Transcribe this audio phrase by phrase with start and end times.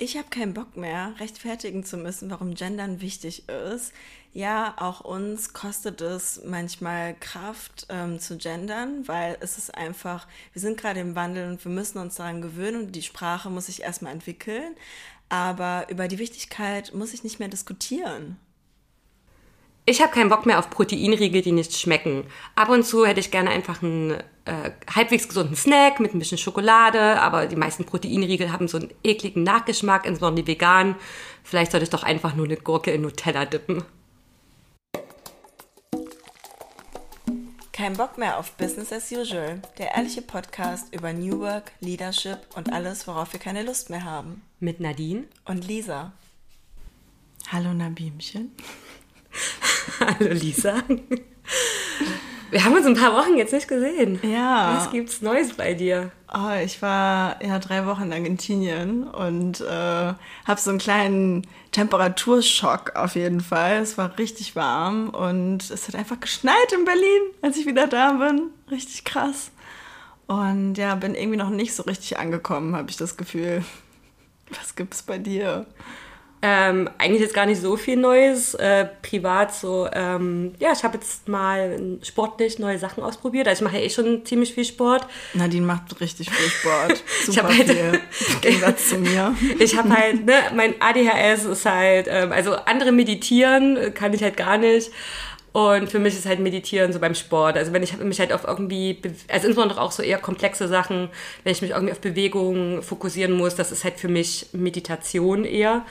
[0.00, 3.92] Ich habe keinen Bock mehr, rechtfertigen zu müssen, warum Gendern wichtig ist.
[4.32, 10.62] Ja, auch uns kostet es manchmal Kraft ähm, zu gendern, weil es ist einfach, wir
[10.62, 13.82] sind gerade im Wandel und wir müssen uns daran gewöhnen und die Sprache muss sich
[13.82, 14.76] erstmal entwickeln.
[15.28, 18.38] Aber über die Wichtigkeit muss ich nicht mehr diskutieren.
[19.90, 22.24] Ich habe keinen Bock mehr auf Proteinriegel, die nicht schmecken.
[22.54, 24.10] Ab und zu hätte ich gerne einfach einen
[24.44, 28.92] äh, halbwegs gesunden Snack mit ein bisschen Schokolade, aber die meisten Proteinriegel haben so einen
[29.02, 30.96] ekligen Nachgeschmack, insbesondere die veganen.
[31.42, 33.82] Vielleicht sollte ich doch einfach nur eine Gurke in Nutella dippen.
[37.72, 42.70] Kein Bock mehr auf Business as usual, der ehrliche Podcast über New Work, Leadership und
[42.74, 44.42] alles, worauf wir keine Lust mehr haben.
[44.60, 46.12] Mit Nadine und Lisa.
[47.50, 48.52] Hallo Nabimchen.
[50.00, 50.82] Hallo Lisa.
[52.50, 54.18] Wir haben uns ein paar Wochen jetzt nicht gesehen.
[54.22, 54.76] Ja.
[54.76, 56.10] Was gibt's Neues bei dir?
[56.32, 62.96] Oh, ich war ja drei Wochen in Argentinien und äh, habe so einen kleinen Temperaturschock
[62.96, 63.82] auf jeden Fall.
[63.82, 68.12] Es war richtig warm und es hat einfach geschneit in Berlin, als ich wieder da
[68.12, 68.50] bin.
[68.70, 69.50] Richtig krass.
[70.26, 73.62] Und ja, bin irgendwie noch nicht so richtig angekommen, habe ich das Gefühl.
[74.50, 75.66] Was gibt's bei dir?
[76.40, 78.54] Ähm, eigentlich jetzt gar nicht so viel Neues.
[78.54, 83.48] Äh, privat so, ähm, ja, ich habe jetzt mal sportlich neue Sachen ausprobiert.
[83.48, 85.06] Also ich mache ja eh schon ziemlich viel Sport.
[85.34, 87.02] Nadine macht richtig viel Sport.
[87.26, 88.00] Super ich halt, viel.
[88.34, 89.34] Im Gegensatz zu mir.
[89.58, 94.36] Ich habe halt, ne, mein ADHS ist halt, ähm, also andere meditieren kann ich halt
[94.36, 94.92] gar nicht.
[95.52, 97.56] Und für mich ist halt Meditieren so beim Sport.
[97.56, 101.08] Also wenn ich mich halt auf irgendwie, also insbesondere auch so eher komplexe Sachen,
[101.42, 105.84] wenn ich mich irgendwie auf Bewegung fokussieren muss, das ist halt für mich Meditation eher.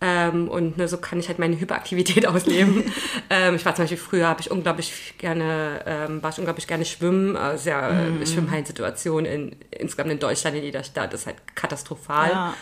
[0.00, 2.84] Ähm, und ne, so kann ich halt meine Hyperaktivität ausleben.
[3.30, 6.84] ähm, ich war zum Beispiel früher, habe ich unglaublich gerne, ähm, war ich unglaublich gerne
[6.84, 7.36] schwimmen.
[7.36, 8.26] Also ja, mm.
[8.26, 12.30] Schwimmhallensituation in, insgesamt in Deutschland, in jeder Stadt, ist halt katastrophal.
[12.30, 12.54] Ja.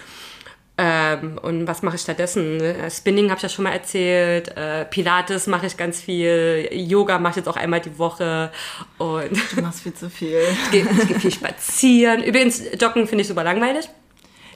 [0.77, 2.57] Ähm, und was mache ich stattdessen?
[2.57, 2.91] Ne?
[2.91, 4.57] Spinning habe ich ja schon mal erzählt.
[4.57, 6.69] Äh, Pilates mache ich ganz viel.
[6.73, 8.51] Yoga mache ich jetzt auch einmal die Woche.
[8.99, 10.41] Und du machst viel zu viel.
[10.65, 12.25] ich gehe geh viel spazieren.
[12.25, 13.89] Übrigens, Joggen finde ich super langweilig.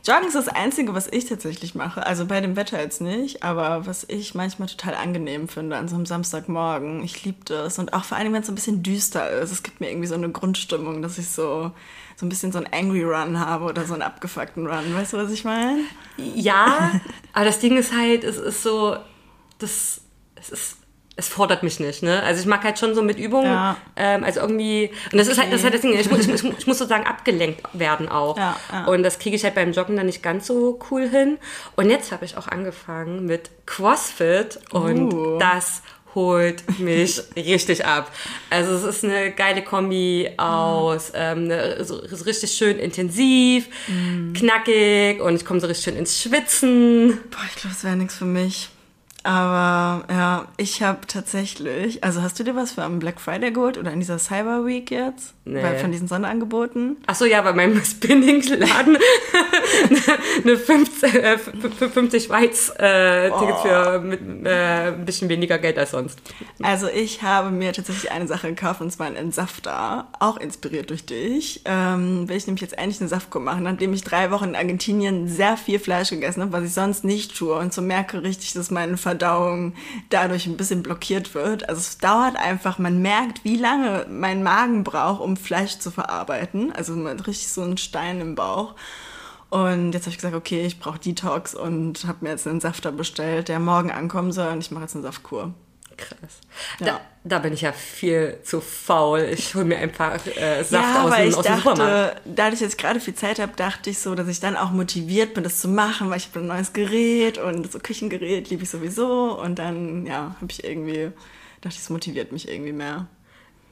[0.06, 2.06] Joggen ist das Einzige, was ich tatsächlich mache.
[2.06, 5.96] Also bei dem Wetter jetzt nicht, aber was ich manchmal total angenehm finde an so
[5.96, 7.02] einem Samstagmorgen.
[7.02, 7.78] Ich liebe das.
[7.78, 9.50] Und auch vor allem, wenn es so ein bisschen düster ist.
[9.50, 11.72] Es gibt mir irgendwie so eine Grundstimmung, dass ich so,
[12.16, 14.94] so ein bisschen so einen Angry Run habe oder so einen abgefuckten Run.
[14.94, 15.80] Weißt du, was ich meine?
[16.16, 17.00] Ja,
[17.32, 18.96] aber das Ding ist halt, es ist so,
[19.58, 20.00] das,
[20.36, 20.76] es ist
[21.18, 22.22] es fordert mich nicht, ne?
[22.22, 23.76] Also ich mag halt schon so mit Übungen, ja.
[23.96, 25.32] ähm, also irgendwie, und das okay.
[25.32, 28.38] ist halt, das ist halt Ding, ich, ich, ich, ich muss sozusagen abgelenkt werden auch.
[28.38, 28.84] Ja, ja.
[28.84, 31.38] Und das kriege ich halt beim Joggen dann nicht ganz so cool hin.
[31.74, 35.38] Und jetzt habe ich auch angefangen mit CrossFit und uh.
[35.40, 35.82] das
[36.14, 38.12] holt mich richtig ab.
[38.48, 44.34] Also es ist eine geile Kombi aus ähm, ne, so, so richtig schön intensiv, mm.
[44.34, 47.18] knackig und ich komme so richtig schön ins Schwitzen.
[47.30, 48.68] Boah, ich glaube, das wäre nichts für mich.
[49.28, 53.76] Aber ja, ich habe tatsächlich, also hast du dir was für am Black Friday geholt
[53.76, 55.34] oder in dieser Cyber Week jetzt?
[55.44, 55.62] Nee.
[55.62, 56.96] Weil von diesen Sonderangeboten?
[57.06, 58.96] Ach so, ja, bei meinem Spinning-Laden
[60.44, 63.38] eine 50, äh, 50 Schweiz äh, oh.
[63.38, 66.18] Tickets für mit, äh, ein bisschen weniger Geld als sonst.
[66.62, 71.04] Also ich habe mir tatsächlich eine Sache gekauft und zwar einen Entsafter, auch inspiriert durch
[71.04, 71.60] dich.
[71.66, 75.28] Ähm, will ich nämlich jetzt endlich eine Saftkur machen, nachdem ich drei Wochen in Argentinien
[75.28, 78.70] sehr viel Fleisch gegessen habe, was ich sonst nicht tue und so merke richtig, dass
[78.70, 81.68] meine Verdauung dadurch ein bisschen blockiert wird.
[81.68, 86.72] Also es dauert einfach, man merkt, wie lange mein Magen braucht, um Fleisch zu verarbeiten.
[86.72, 88.74] Also man hat richtig so einen Stein im Bauch.
[89.50, 92.92] Und jetzt habe ich gesagt, okay, ich brauche Detox und habe mir jetzt einen Safter
[92.92, 95.54] bestellt, der morgen ankommen soll und ich mache jetzt eine Saftkur.
[95.98, 96.40] Krass.
[96.78, 96.86] Ja.
[96.86, 99.28] Da, da, bin ich ja viel zu faul.
[99.32, 102.22] Ich hole mir einfach äh, Saft ja, aus, dem, aus dem Supermarkt.
[102.24, 105.34] Da ich jetzt gerade viel Zeit habe, dachte ich so, dass ich dann auch motiviert
[105.34, 108.70] bin, das zu machen, weil ich habe ein neues Gerät und so Küchengerät liebe ich
[108.70, 109.38] sowieso.
[109.40, 111.10] Und dann, ja, habe ich irgendwie,
[111.60, 113.08] dachte ich, es motiviert mich irgendwie mehr.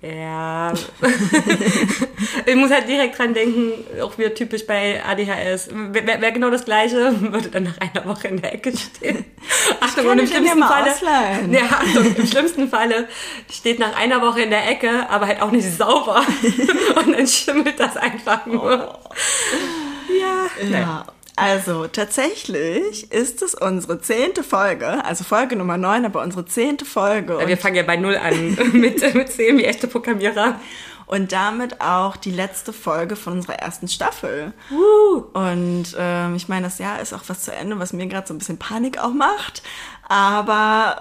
[0.03, 0.73] Ja.
[2.47, 5.71] ich muss halt direkt dran denken, auch wieder typisch bei ADHS.
[5.73, 9.25] Wäre wär genau das Gleiche, würde dann nach einer Woche in der Ecke stehen.
[9.81, 10.93] Achtung, und im schlimmsten Falle.
[10.93, 11.53] Ausleihen.
[11.53, 13.09] Ja, Achtung, im schlimmsten Falle
[13.51, 16.25] steht nach einer Woche in der Ecke, aber halt auch nicht sauber.
[16.97, 19.01] und dann schimmelt das einfach nur.
[19.03, 19.15] Oh.
[20.13, 20.69] Ja.
[20.69, 21.07] Ja.
[21.37, 27.39] Also tatsächlich ist es unsere zehnte Folge, also Folge Nummer neun, aber unsere zehnte Folge.
[27.47, 30.59] Wir fangen ja bei null an mit, mit zehn wie echte Programmierer.
[31.07, 34.53] Und damit auch die letzte Folge von unserer ersten Staffel.
[34.73, 35.23] Uh.
[35.35, 38.35] Und ähm, ich meine, das Jahr ist auch was zu Ende, was mir gerade so
[38.35, 39.63] ein bisschen Panik auch macht.
[40.09, 40.99] Aber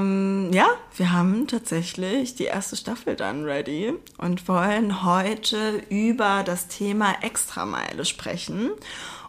[0.00, 6.68] ähm, ja, wir haben tatsächlich die erste Staffel dann ready und wollen heute über das
[6.68, 8.70] Thema Extrameile sprechen.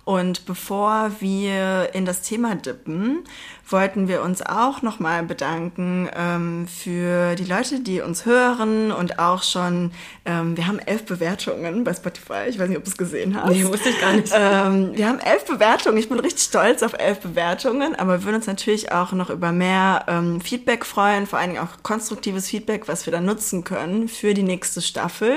[0.07, 3.25] Und bevor wir in das Thema dippen,
[3.69, 9.43] wollten wir uns auch nochmal bedanken ähm, für die Leute, die uns hören und auch
[9.43, 9.91] schon,
[10.23, 12.47] ähm, wir haben elf Bewertungen bei Spotify.
[12.47, 13.51] Ich weiß nicht, ob du es gesehen hast.
[13.51, 14.31] Nee, wusste ich gar nicht.
[14.33, 15.97] Ähm, wir haben elf Bewertungen.
[15.97, 19.51] Ich bin richtig stolz auf elf Bewertungen, aber wir würden uns natürlich auch noch über
[19.51, 24.07] mehr ähm, Feedback freuen, vor allen Dingen auch konstruktives Feedback, was wir dann nutzen können
[24.07, 25.35] für die nächste Staffel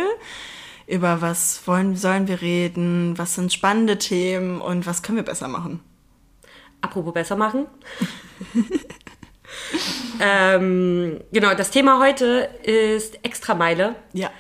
[0.87, 5.47] über was wollen, sollen wir reden, was sind spannende Themen und was können wir besser
[5.49, 5.81] machen.
[6.81, 7.67] Apropos besser machen.
[10.21, 13.95] ähm, genau, das Thema heute ist Extrameile.
[14.13, 14.31] Ja.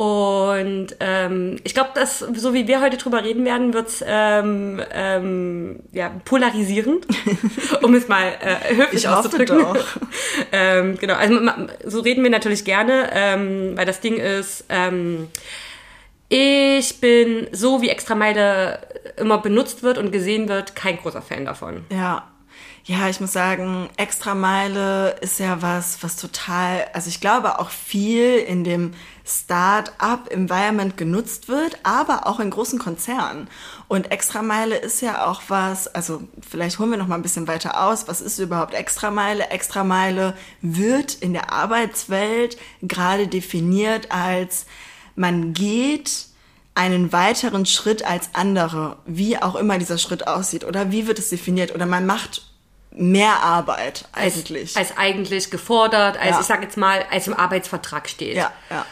[0.00, 5.80] Und ähm, ich glaube, dass so wie wir heute drüber reden werden, wird's ähm, ähm,
[5.92, 7.06] ja, polarisierend,
[7.82, 9.58] um es mal äh, höflich Ich hoffe auszudrücken.
[9.58, 9.86] doch.
[10.52, 11.38] ähm, genau, also
[11.84, 15.28] so reden wir natürlich gerne, ähm, weil das Ding ist, ähm,
[16.30, 18.78] ich bin so wie Extrameile
[19.18, 21.84] immer benutzt wird und gesehen wird, kein großer Fan davon.
[21.92, 22.26] Ja.
[22.84, 28.36] Ja, ich muss sagen, Extrameile ist ja was, was total, also ich glaube auch viel
[28.38, 28.94] in dem
[29.26, 33.48] Start-up-Environment genutzt wird, aber auch in großen Konzernen.
[33.86, 37.86] Und Extrameile ist ja auch was, also vielleicht holen wir noch mal ein bisschen weiter
[37.86, 39.50] aus, was ist überhaupt Extrameile?
[39.50, 44.66] Extrameile wird in der Arbeitswelt gerade definiert als
[45.16, 46.26] man geht
[46.74, 51.28] einen weiteren Schritt als andere, wie auch immer dieser Schritt aussieht oder wie wird es
[51.28, 52.49] definiert oder man macht
[52.92, 54.76] mehr Arbeit eigentlich.
[54.76, 56.40] Als eigentlich gefordert, als Ja.
[56.40, 58.36] ich sag jetzt mal, als im Arbeitsvertrag steht.
[58.36, 58.84] ja, ja.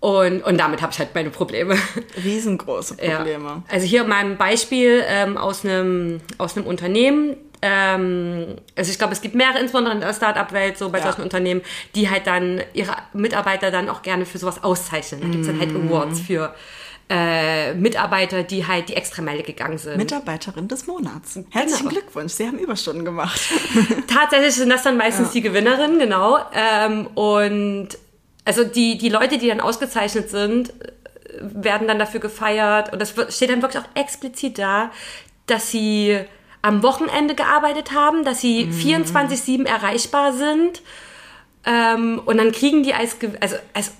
[0.00, 1.78] Und, und damit habe ich halt meine Probleme.
[2.24, 3.44] Riesengroße Probleme.
[3.48, 3.62] Ja.
[3.70, 7.36] Also hier mein Beispiel ähm, aus einem aus einem Unternehmen.
[7.62, 11.04] Ähm, also ich glaube, es gibt mehrere, insbesondere in der Start-up-Welt, so bei Ja.
[11.04, 11.62] solchen Unternehmen,
[11.94, 15.22] die halt dann ihre Mitarbeiter dann auch gerne für sowas auszeichnen.
[15.22, 15.88] Da gibt's dann halt Mhm.
[15.88, 16.54] Awards für
[17.10, 19.96] äh, Mitarbeiter, die halt die Extrameile gegangen sind.
[19.98, 21.38] Mitarbeiterin des Monats.
[21.50, 22.00] Herzlichen Genau.
[22.00, 23.40] Glückwunsch, Sie haben Überstunden gemacht.
[24.06, 26.38] Tatsächlich sind das dann meistens die Gewinnerinnen, genau.
[26.54, 27.88] Ähm, und
[28.46, 30.72] also die, die Leute, die dann ausgezeichnet sind,
[31.40, 32.92] werden dann dafür gefeiert.
[32.92, 34.90] Und das steht dann wirklich auch explizit da,
[35.46, 36.18] dass sie
[36.62, 40.80] am Wochenende gearbeitet haben, dass sie 24-7 erreichbar sind.
[41.66, 43.90] Ähm, und dann kriegen die als, also, also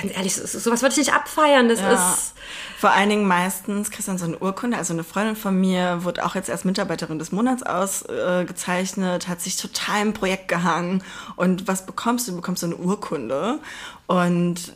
[0.00, 1.68] ganz ehrlich, so- sowas würde ich nicht abfeiern.
[1.68, 1.92] Das Ja.
[1.92, 2.34] ist,
[2.78, 4.76] Vor allen Dingen meistens kriegst du dann so eine Urkunde.
[4.76, 9.56] Also eine Freundin von mir wurde auch jetzt als Mitarbeiterin des Monats ausgezeichnet, hat sich
[9.56, 11.02] total im Projekt gehangen.
[11.36, 12.32] Und was bekommst du?
[12.32, 13.58] Du bekommst so eine Urkunde.
[14.06, 14.74] Und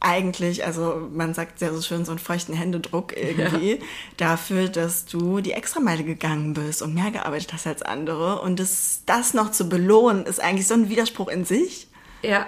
[0.00, 3.80] eigentlich, also man sagt sehr so schön, so einen feuchten Händedruck irgendwie,
[4.16, 8.40] dafür, dass du die Extrameile gegangen bist und mehr gearbeitet hast als andere.
[8.40, 11.88] Und das, das noch zu belohnen, ist eigentlich so ein Widerspruch in sich.
[12.22, 12.46] Ja,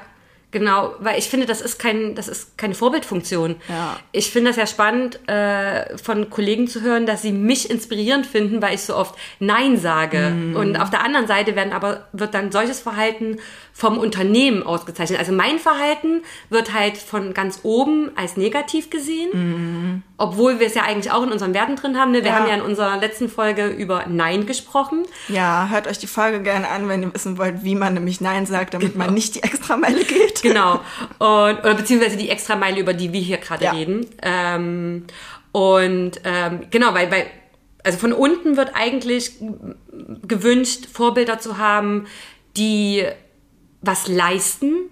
[0.51, 3.57] genau, weil ich finde, das ist kein, das ist keine Vorbildfunktion.
[3.69, 3.99] Ja.
[4.13, 8.61] Ich finde das ja spannend, äh, von Kollegen zu hören, dass sie mich inspirierend finden,
[8.63, 10.31] weil ich so oft Nein sage.
[10.31, 10.57] Mhm.
[10.57, 13.39] Und auf der anderen Seite werden aber, wird dann solches Verhalten
[13.73, 15.19] vom Unternehmen ausgezeichnet.
[15.19, 20.83] Also mein Verhalten wird halt von ganz oben als negativ gesehen, obwohl wir es ja
[20.83, 22.11] eigentlich auch in unseren Werten drin haben.
[22.11, 22.19] Ne?
[22.25, 22.37] Wir Mhm.
[22.37, 22.41] Ja.
[22.43, 25.05] haben ja in unserer letzten Folge über Nein gesprochen.
[25.29, 28.45] Ja, hört euch die Folge gerne an, wenn ihr wissen wollt, wie man nämlich Nein
[28.47, 30.43] sagt, damit man nicht die Extrameile geht.
[30.43, 30.81] Genau.
[31.19, 33.73] Und, oder beziehungsweise die Extrameile, über die wir hier gerade Ja.
[33.73, 34.07] reden.
[34.23, 35.05] Ähm,
[35.53, 37.27] und ähm, genau, weil, weil,
[37.85, 39.33] also von unten wird eigentlich
[40.27, 42.07] gewünscht, Vorbilder zu haben,
[42.57, 43.05] die
[43.83, 44.91] was leisten,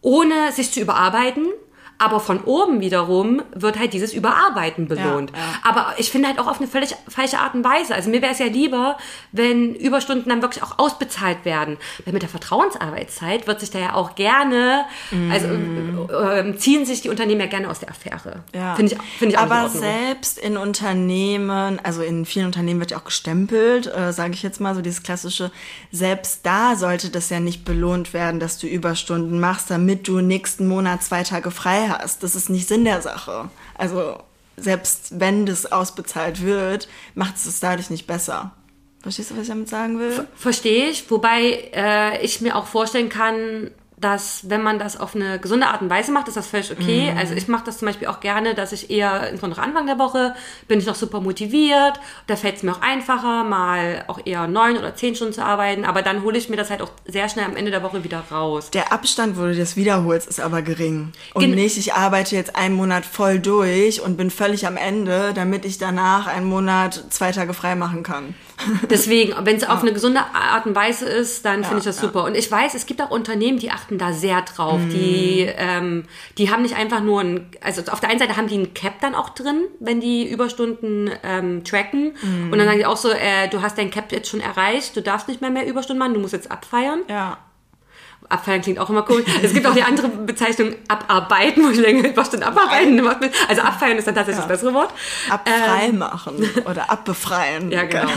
[0.00, 1.46] ohne sich zu überarbeiten.
[2.00, 5.32] Aber von oben wiederum wird halt dieses Überarbeiten belohnt.
[5.32, 5.44] Ja, ja.
[5.62, 7.94] Aber ich finde halt auch auf eine völlig falsche Art und Weise.
[7.94, 8.96] Also mir wäre es ja lieber,
[9.32, 11.76] wenn Überstunden dann wirklich auch ausbezahlt werden.
[12.06, 14.86] Weil mit der Vertrauensarbeitszeit wird sich da ja auch gerne,
[15.30, 18.44] also äh, äh, ziehen sich die Unternehmen ja gerne aus der Affäre.
[18.54, 18.76] Ja.
[18.76, 22.92] Finde ich, finde ich auch Aber in selbst in Unternehmen, also in vielen Unternehmen wird
[22.92, 25.50] ja auch gestempelt, äh, sage ich jetzt mal, so dieses klassische,
[25.92, 30.66] selbst da sollte das ja nicht belohnt werden, dass du Überstunden machst, damit du nächsten
[30.66, 32.22] Monat zwei Tage frei hast.
[32.22, 33.50] Das ist nicht Sinn der Sache.
[33.76, 34.18] Also
[34.56, 38.52] selbst wenn das ausbezahlt wird, macht es es dadurch nicht besser.
[39.02, 40.26] Verstehst du, was ich damit sagen will?
[40.36, 45.38] Verstehe ich, wobei äh, ich mir auch vorstellen kann, dass wenn man das auf eine
[45.38, 47.12] gesunde Art und Weise macht, ist das völlig okay.
[47.18, 50.34] Also ich mache das zum Beispiel auch gerne, dass ich eher, insbesondere Anfang der Woche,
[50.68, 52.00] bin ich noch super motiviert.
[52.26, 55.84] Da fällt es mir auch einfacher, mal auch eher neun oder zehn Stunden zu arbeiten.
[55.84, 58.24] Aber dann hole ich mir das halt auch sehr schnell am Ende der Woche wieder
[58.30, 58.70] raus.
[58.70, 61.12] Der Abstand, wo du das wiederholst, ist aber gering.
[61.34, 65.32] Und Gen- nicht, ich arbeite jetzt einen Monat voll durch und bin völlig am Ende,
[65.34, 68.34] damit ich danach einen Monat zwei Tage frei machen kann.
[68.90, 72.02] Deswegen, wenn es auf eine gesunde Art und Weise ist, dann finde ich das ja.
[72.02, 72.24] super.
[72.24, 74.80] Und ich weiß, es gibt auch Unternehmen, die achten da sehr drauf.
[74.92, 76.04] Die, ähm,
[76.38, 79.00] die haben nicht einfach nur ein, also auf der einen Seite haben die ein Cap
[79.00, 82.14] dann auch drin, wenn die Überstunden ähm, tracken.
[82.50, 85.02] Und dann sagen die auch so, äh, du hast dein Cap jetzt schon erreicht, du
[85.02, 87.00] darfst nicht mehr mehr Überstunden machen, du musst jetzt abfeiern.
[87.08, 87.38] Ja.
[88.30, 89.24] Abfeiern klingt auch immer cool.
[89.42, 93.00] Es gibt auch die andere Bezeichnung abarbeiten, wo ich denke, was denn abarbeiten?
[93.48, 94.48] Also abfeiern ist dann tatsächlich Ja.
[94.48, 94.94] das bessere Wort.
[95.28, 96.36] Abfrei machen
[96.70, 97.70] oder abbefreien.
[97.70, 98.08] Ja, genau.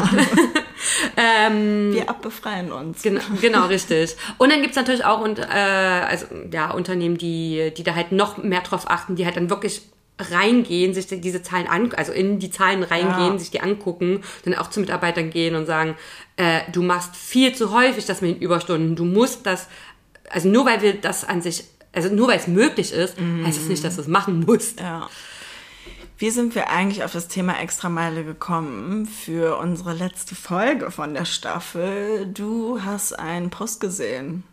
[1.17, 3.01] Ähm, Wir abbefreien uns.
[3.01, 4.15] Genau, genau, richtig.
[4.38, 8.38] Und dann gibt's natürlich auch und, äh, also, ja, Unternehmen, die, die da halt noch
[8.38, 9.82] mehr drauf achten, die halt dann wirklich
[10.20, 13.39] reingehen, sich diese Zahlen an, also in die Zahlen reingehen, Ja.
[13.39, 15.96] sich die angucken, dann auch zu Mitarbeitern gehen und sagen,
[16.38, 19.67] äh, du machst viel zu häufig das mit den Überstunden, du musst das,
[20.30, 23.68] also nur weil wir das an sich, also nur weil es möglich ist, heißt es
[23.68, 24.80] nicht, dass du es machen musst.
[24.80, 25.10] Ja.
[26.18, 31.25] Wie sind wir eigentlich auf das Thema Extrameile gekommen für unsere letzte Folge von der
[31.25, 32.27] Staffel?
[32.27, 34.44] Du hast einen Post gesehen.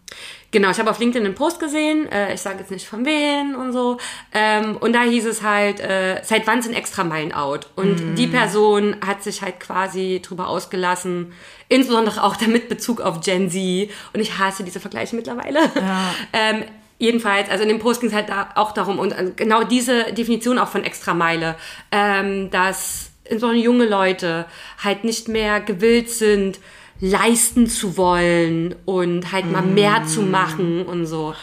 [0.52, 3.54] Genau, ich habe auf LinkedIn einen Post gesehen, äh, ich sage jetzt nicht von wen
[3.54, 3.98] und so.
[4.32, 7.68] Ähm, und da hieß es halt, äh, seit wann sind Extrameilen out?
[7.76, 11.32] Und die Person hat sich halt quasi drüber ausgelassen,
[11.68, 13.90] insbesondere auch damit Bezug auf Gen Z.
[14.12, 15.60] Und ich hasse diese Vergleiche mittlerweile.
[16.32, 16.64] ähm,
[16.98, 20.12] jedenfalls, also in dem Post ging es halt da auch darum, und äh, genau diese
[20.12, 21.54] Definition auch von Extrameile,
[21.92, 24.46] ähm, dass insbesondere junge Leute
[24.82, 26.58] halt nicht mehr gewillt sind,
[27.00, 31.34] leisten zu wollen und halt mal mehr zu machen und so.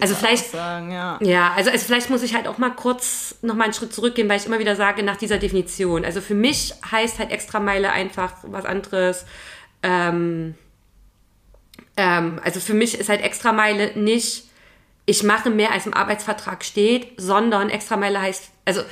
[0.00, 1.18] Also vielleicht, Sagen, ja.
[1.22, 4.28] ja, also, also vielleicht muss ich halt auch mal kurz noch mal einen Schritt zurückgehen,
[4.28, 6.04] weil ich immer wieder sage, nach dieser Definition.
[6.04, 9.24] Also für mich heißt halt Extrameile einfach was anderes.
[9.82, 10.54] Ähm,
[11.96, 14.44] ähm, also für mich ist halt Extrameile nicht,
[15.06, 18.82] ich mache mehr als im Arbeitsvertrag steht, sondern Extrameile heißt, also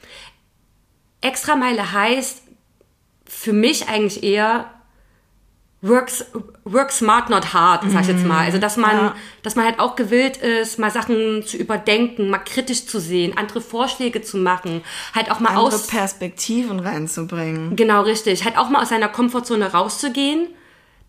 [1.20, 2.42] Extrameile heißt
[3.26, 4.70] für mich eigentlich eher
[5.82, 6.24] works,
[6.64, 8.44] work smart, not hard, sag ich jetzt mal.
[8.44, 9.14] Also, dass man, Ja.
[9.42, 13.60] dass man halt auch gewillt ist, mal Sachen zu überdenken, mal kritisch zu sehen, andere
[13.62, 14.82] Vorschläge zu machen,
[15.14, 17.76] halt auch mal Andere aus, Perspektiven reinzubringen.
[17.76, 20.48] genau richtig, halt auch mal aus seiner Komfortzone rauszugehen.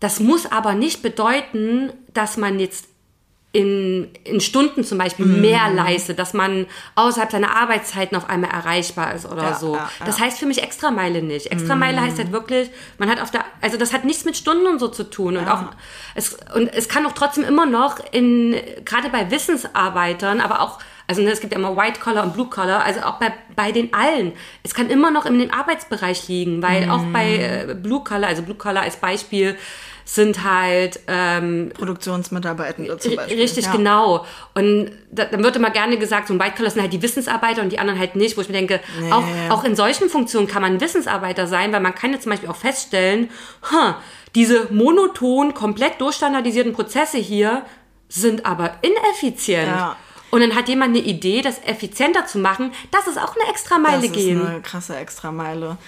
[0.00, 2.86] Das muss aber nicht bedeuten, dass man jetzt
[3.54, 5.42] in, in Stunden zum Beispiel Mhm.
[5.42, 9.74] mehr leistet, dass man außerhalb seiner Arbeitszeiten auf einmal erreichbar ist oder Ja, so.
[9.76, 10.06] ja, ja.
[10.06, 11.52] Das heißt für mich Extrameile nicht.
[11.52, 14.78] Extrameile heißt halt wirklich, man hat auf der, also das hat nichts mit Stunden und
[14.78, 15.64] so zu tun und auch,
[16.14, 18.56] es, und es kann auch trotzdem immer noch in,
[18.86, 22.46] gerade bei Wissensarbeitern, aber auch, also ne, es gibt ja immer White Collar und Blue
[22.48, 24.32] Collar, also auch bei, bei den allen.
[24.62, 28.42] Es kann immer noch in dem Arbeitsbereich liegen, weil auch bei äh, Blue Collar, also
[28.42, 29.56] Blue Collar als Beispiel,
[30.14, 33.40] sind halt ähm, Produktionsmitarbeitende zum Beispiel.
[33.40, 33.72] Richtig, ja.
[33.72, 34.26] genau.
[34.52, 37.62] Und da, dann wird immer gerne gesagt, so ein White Collar sind halt die Wissensarbeiter
[37.62, 40.60] und die anderen halt nicht, wo ich mir denke, auch, auch in solchen Funktionen kann
[40.60, 43.30] man Wissensarbeiter sein, weil man kann jetzt zum Beispiel auch feststellen,
[43.70, 43.94] huh,
[44.34, 47.64] diese monoton, komplett durchstandardisierten Prozesse hier
[48.10, 49.68] sind aber ineffizient.
[49.68, 49.96] Ja.
[50.30, 54.02] Und dann hat jemand eine Idee, das effizienter zu machen, das ist auch eine Extrameile
[54.02, 54.42] Das gehen.
[54.42, 55.78] ist eine krasse Extrameile.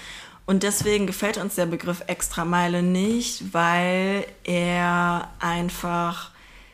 [0.46, 6.30] Und deswegen gefällt uns der Begriff Extrameile nicht, weil er einfach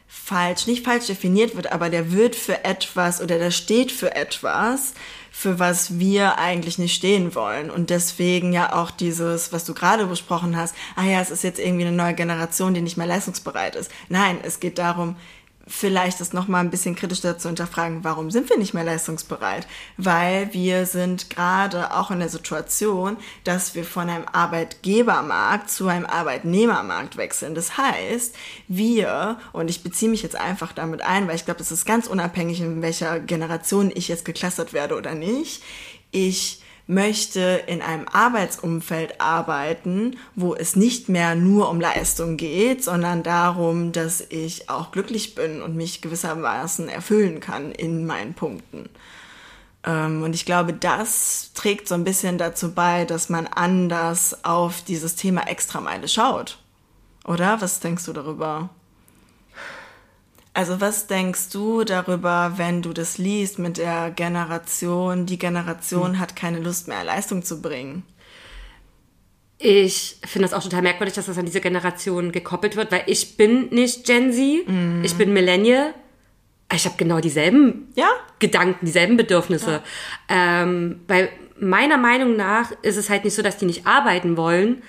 [0.09, 4.95] falsch, nicht falsch definiert wird, aber der wird für etwas oder der steht für etwas,
[5.31, 7.71] für was wir eigentlich nicht stehen wollen.
[7.71, 11.61] Und deswegen ja auch dieses, was du gerade besprochen hast, ah ja, es ist jetzt
[11.61, 13.93] irgendwie eine neue Generation, die nicht mehr leistungsbereit ist.
[14.09, 15.15] Nein, es geht darum,
[15.71, 19.67] vielleicht das nochmal ein bisschen kritischer zu hinterfragen, warum sind wir nicht mehr leistungsbereit?
[19.97, 26.07] Weil wir sind gerade auch in der Situation, dass wir von einem Arbeitgebermarkt zu einem
[26.07, 27.55] Arbeitnehmermarkt wechseln.
[27.55, 28.35] Das heißt,
[28.67, 32.09] wir, und ich beziehe mich jetzt einfach damit ein, weil ich glaube, das ist ganz
[32.09, 35.63] unabhängig, in welcher Generation ich jetzt geklustert werde oder nicht,
[36.11, 43.23] ich möchte in einem Arbeitsumfeld arbeiten, wo es nicht mehr nur um Leistung geht, sondern
[43.23, 48.89] darum, dass ich auch glücklich bin und mich gewissermaßen erfüllen kann in meinen Punkten.
[49.85, 54.83] Ähm, und ich glaube, das trägt so ein bisschen dazu bei, dass man anders auf
[54.83, 56.59] dieses Thema Extrameile schaut.
[57.25, 57.61] Oder?
[57.61, 58.71] Was denkst du darüber?
[60.53, 66.35] Also was denkst du darüber, wenn du das liest mit der Generation, die Generation hat
[66.35, 68.03] keine Lust mehr, Leistung zu bringen?
[69.59, 73.37] Ich finde das auch total merkwürdig, dass das an diese Generation gekoppelt wird, weil ich
[73.37, 74.67] bin nicht Gen Z,
[75.05, 75.95] ich bin Millennial.
[76.73, 78.09] Ich habe genau dieselben Ja?
[78.39, 79.83] Gedanken, dieselben Bedürfnisse.
[80.29, 81.29] Ähm, weil
[81.59, 84.83] meiner Meinung nach ist es halt nicht so, dass die nicht arbeiten wollen,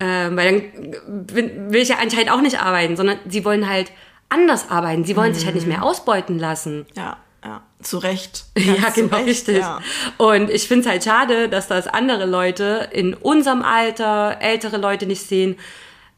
[0.00, 3.92] ähm, weil dann will will ich ja anscheinend auch nicht arbeiten, sondern sie wollen halt
[4.32, 5.04] anders arbeiten.
[5.04, 6.86] Sie wollen sich halt nicht mehr ausbeuten lassen.
[6.96, 7.16] Ja.
[7.44, 7.62] ja.
[7.82, 8.44] Zu Recht.
[8.56, 9.58] Ja, genau, Recht, richtig.
[9.58, 9.80] Ja.
[10.18, 15.06] Und ich finde es halt schade, dass das andere Leute in unserem Alter, ältere Leute
[15.06, 15.56] nicht sehen.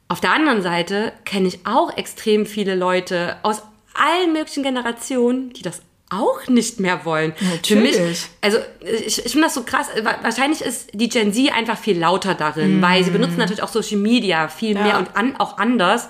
[0.08, 3.62] Auf der anderen Seite kenne ich auch extrem viele Leute aus
[3.94, 5.80] allen möglichen Generationen, die das
[6.10, 7.32] auch nicht mehr wollen.
[7.40, 7.96] Natürlich.
[7.96, 9.88] Für mich, also ich, ich finde das so krass.
[10.02, 13.68] Wa- Wahrscheinlich ist die Gen Z einfach viel lauter darin, weil sie benutzen natürlich auch
[13.68, 14.98] Social Media viel mehr Ja.
[14.98, 16.08] und an, auch anders,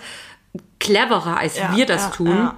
[0.85, 2.29] cleverer als Ja, wir das ja, tun.
[2.29, 2.55] ja.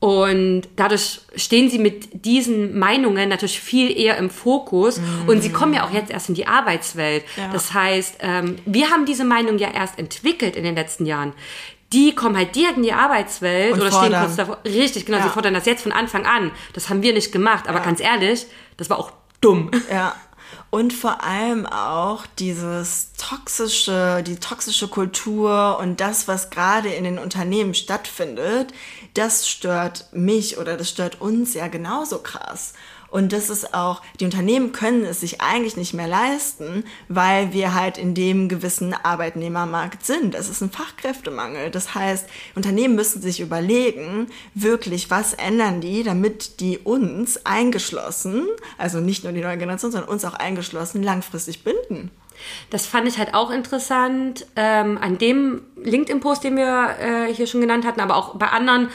[0.00, 5.00] Und dadurch stehen sie mit diesen Meinungen natürlich viel eher im Fokus.
[5.26, 7.24] Und sie kommen ja auch jetzt erst in die Arbeitswelt.
[7.38, 7.48] Ja.
[7.50, 11.32] Das heißt, ähm, wir haben diese Meinung ja erst entwickelt in den letzten Jahren.
[11.94, 14.10] Die kommen halt direkt in die Arbeitswelt Und oder fordern.
[14.10, 14.58] stehen kurz davor.
[14.66, 15.24] Richtig, genau, Ja.
[15.24, 16.50] sie fordern das jetzt von Anfang an.
[16.74, 17.66] Das haben wir nicht gemacht.
[17.66, 18.44] Aber ganz ehrlich,
[18.76, 19.70] das war auch dumm.
[19.90, 20.14] Ja.
[20.74, 27.20] Und vor allem auch dieses toxische, die toxische Kultur und das, was gerade in den
[27.20, 28.74] Unternehmen stattfindet,
[29.14, 32.72] das stört mich oder das stört uns ja genauso krass.
[33.14, 37.72] Und das ist auch, die Unternehmen können es sich eigentlich nicht mehr leisten, weil wir
[37.72, 40.34] halt in dem gewissen Arbeitnehmermarkt sind.
[40.34, 41.70] Es ist ein Fachkräftemangel.
[41.70, 48.98] Das heißt, Unternehmen müssen sich überlegen, wirklich, was ändern die, damit die uns eingeschlossen, also
[48.98, 52.10] nicht nur die neue Generation, sondern uns auch eingeschlossen, langfristig binden.
[52.70, 57.60] Das fand ich halt auch interessant ähm, an dem LinkedIn-Post, den wir äh, hier schon
[57.60, 58.88] genannt hatten, aber auch bei anderen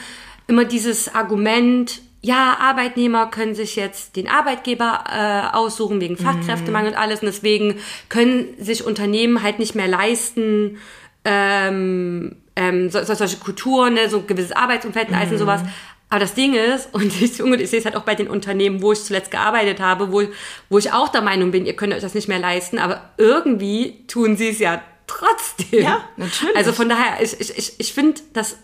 [0.46, 6.98] immer dieses Argument, ja, Arbeitnehmer können sich jetzt den Arbeitgeber äh, aussuchen wegen Fachkräftemangel und
[6.98, 7.76] alles und deswegen
[8.08, 10.78] können sich Unternehmen halt nicht mehr leisten,
[11.24, 15.62] ähm, ähm, so, so, solche Kulturen, ne, so ein gewisses Arbeitsumfeld und alles und sowas.
[16.10, 18.82] Aber das Ding ist, und ich, und ich sehe es halt auch bei den Unternehmen,
[18.82, 20.22] wo ich zuletzt gearbeitet habe, wo,
[20.68, 24.04] wo ich auch der Meinung bin, ihr könnt euch das nicht mehr leisten, aber irgendwie
[24.08, 25.82] tun sie es ja trotzdem.
[25.82, 26.56] Ja, natürlich.
[26.56, 28.58] Also von daher, ich, ich, ich, ich finde das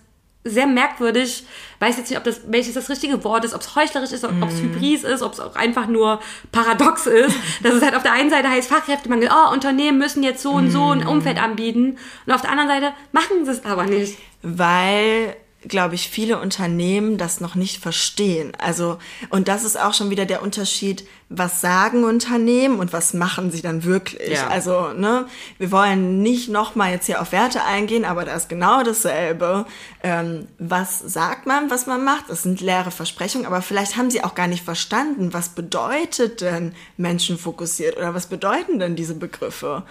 [0.49, 1.45] sehr merkwürdig.
[1.81, 4.33] Weiß jetzt nicht, ob das, welches das richtige Wort ist, ob es heuchlerisch ist, ob
[4.33, 4.43] Mhm.
[4.45, 6.21] es hybris ist, ob es auch einfach nur
[6.53, 7.37] paradox ist.
[7.63, 10.71] Dass es halt auf der einen Seite heißt, Fachkräftemangel, oh, Unternehmen müssen jetzt so und
[10.71, 11.01] so Mhm.
[11.03, 11.99] ein Umfeld anbieten.
[12.27, 14.19] Und auf der anderen Seite machen sie es aber nicht.
[14.43, 15.37] weil
[15.69, 18.53] glaube ich viele Unternehmen das noch nicht verstehen.
[18.59, 18.99] Also
[19.31, 23.63] und das ist auch schon wieder der Unterschied, was sagen Unternehmen und was machen sie
[23.63, 24.31] dann wirklich.
[24.31, 24.49] Ja.
[24.49, 25.27] Also ne,
[25.59, 29.67] wir wollen nicht noch mal jetzt hier auf Werte eingehen, aber da ist genau dasselbe.
[30.03, 32.31] Ähm, was sagt man, was man macht?
[32.31, 36.75] Das sind leere Versprechungen, aber vielleicht haben sie auch gar nicht verstanden, was bedeutet denn
[36.97, 39.83] menschenfokussiert oder was bedeuten denn diese Begriffe?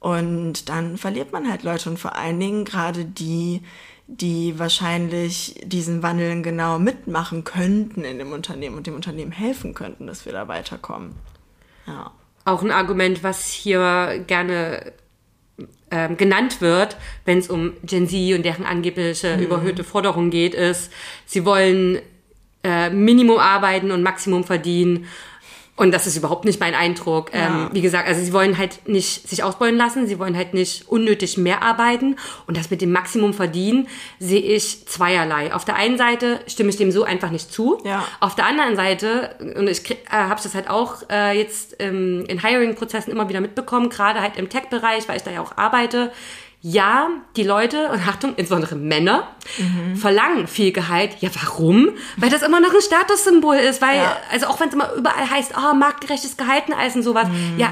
[0.00, 3.62] Und dann verliert man halt Leute und vor allen Dingen gerade die,
[4.10, 10.06] die wahrscheinlich diesen Wandel genau mitmachen könnten in dem Unternehmen und dem Unternehmen helfen könnten,
[10.06, 11.14] dass wir da weiterkommen.
[11.86, 12.10] Ja.
[12.46, 14.92] Auch ein Argument, was hier gerne
[15.90, 20.90] ähm, genannt wird, wenn es um Gen Z und deren angebliche überhöhte Forderung geht, ist,
[21.26, 21.98] sie wollen
[22.64, 25.06] äh, Minimum arbeiten und Maximum verdienen.
[25.78, 27.32] Und das ist überhaupt nicht mein Eindruck.
[27.32, 27.46] Ja.
[27.46, 30.88] Ähm, wie gesagt, also sie wollen halt nicht sich ausbeuten lassen, sie wollen halt nicht
[30.88, 32.16] unnötig mehr arbeiten.
[32.48, 33.86] Und das mit dem Maximum verdienen
[34.18, 35.54] sehe ich zweierlei.
[35.54, 37.78] Auf der einen Seite stimme ich dem so einfach nicht zu.
[37.84, 38.04] Ja.
[38.18, 42.42] Auf der anderen Seite, und ich äh, habe das halt auch äh, jetzt ähm, in
[42.42, 46.10] Hiring-Prozessen immer wieder mitbekommen, gerade halt im Tech-Bereich, weil ich da ja auch arbeite.
[46.60, 49.28] Ja, die Leute, und Achtung, insbesondere Männer,
[49.94, 51.16] verlangen viel Gehalt.
[51.20, 51.90] Ja, warum?
[52.16, 54.16] Weil das immer noch ein Statussymbol ist, weil, Ja.
[54.32, 57.70] also auch wenn es immer überall heißt, oh, marktgerechtes Gehalt und sowas, ja,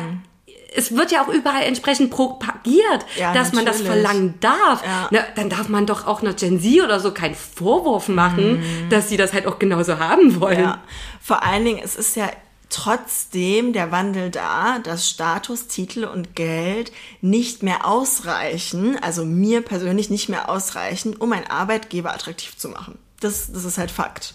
[0.75, 4.03] es wird ja auch überall entsprechend propagiert, Ja, dass man das natürlich.
[4.03, 4.85] verlangen darf.
[4.85, 5.09] Ja.
[5.11, 9.09] Na, dann darf man doch auch einer Gen Z oder so keinen Vorwurf machen, dass
[9.09, 10.61] sie das halt auch genauso haben wollen.
[10.61, 10.79] Ja.
[11.21, 12.29] Vor allen Dingen, es ist ja
[12.77, 20.11] trotzdem der Wandel da, dass Status, Titel und Geld nicht mehr ausreichen, also mir persönlich
[20.11, 22.99] nicht mehr ausreichen, um einen Arbeitgeber attraktiv zu machen.
[23.21, 24.35] Das, das ist halt Fakt.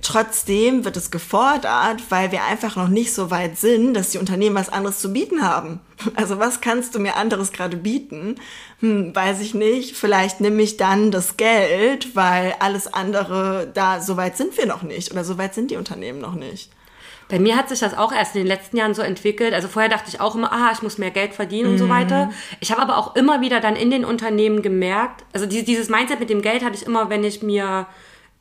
[0.00, 4.54] Trotzdem wird es gefordert, weil wir einfach noch nicht so weit sind, dass die Unternehmen
[4.54, 5.80] was anderes zu bieten haben.
[6.16, 8.34] Also was kannst du mir anderes gerade bieten?
[8.80, 9.96] Hm, weiß ich nicht.
[9.96, 14.82] Vielleicht nehme ich dann das Geld, weil alles andere, da so weit sind wir noch
[14.82, 16.70] nicht oder so weit sind die Unternehmen noch nicht.
[17.28, 19.54] Bei mir hat sich das auch erst in den letzten Jahren so entwickelt.
[19.54, 22.30] Also vorher dachte ich auch immer, ah, ich muss mehr Geld verdienen und so weiter.
[22.60, 26.20] Ich habe aber auch immer wieder dann in den Unternehmen gemerkt, also die- dieses Mindset
[26.20, 27.86] mit dem Geld hatte ich immer, wenn ich mir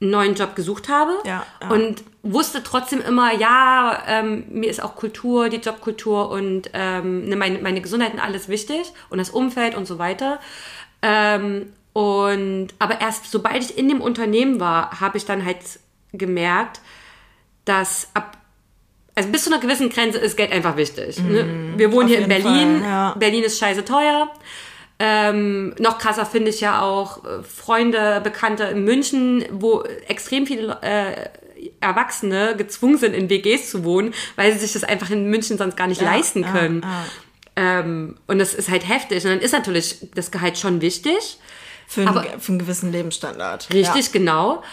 [0.02, 1.70] einen neuen Job gesucht habe Ja, ja.
[1.70, 7.36] und wusste trotzdem immer, ja, ähm, mir ist auch Kultur, die Jobkultur und ähm, ne,
[7.36, 10.40] meine, meine Gesundheit und alles wichtig und das Umfeld und so weiter.
[11.04, 15.58] Ähm, und aber erst sobald ich in dem Unternehmen war, habe ich dann halt
[16.14, 16.82] gemerkt,
[17.66, 18.38] dass ab
[19.22, 21.20] also bis zu einer gewissen Grenze ist Geld einfach wichtig.
[21.20, 21.74] Ne?
[21.78, 22.14] Wir wohnen Mhm.
[22.14, 22.82] auf hier in Berlin.
[22.84, 23.16] Ja.
[23.18, 24.30] Berlin ist scheiße teuer.
[25.00, 30.78] Ähm, noch krasser finde ich ja auch äh, Freunde, Bekannte in München, wo extrem viele
[30.84, 31.30] äh,
[31.80, 35.76] Erwachsene gezwungen sind, in WGs zu wohnen, weil sie sich das einfach in München sonst
[35.76, 36.82] gar nicht Ja, leisten ja, können.
[36.84, 37.06] ja.
[37.56, 39.24] Ähm, und das ist halt heftig.
[39.26, 41.40] Und dann ist natürlich das Gehalt schon wichtig.
[41.88, 43.68] Für, Aber- einen, für einen gewissen Lebensstandard.
[43.74, 44.64] Richtig, genau.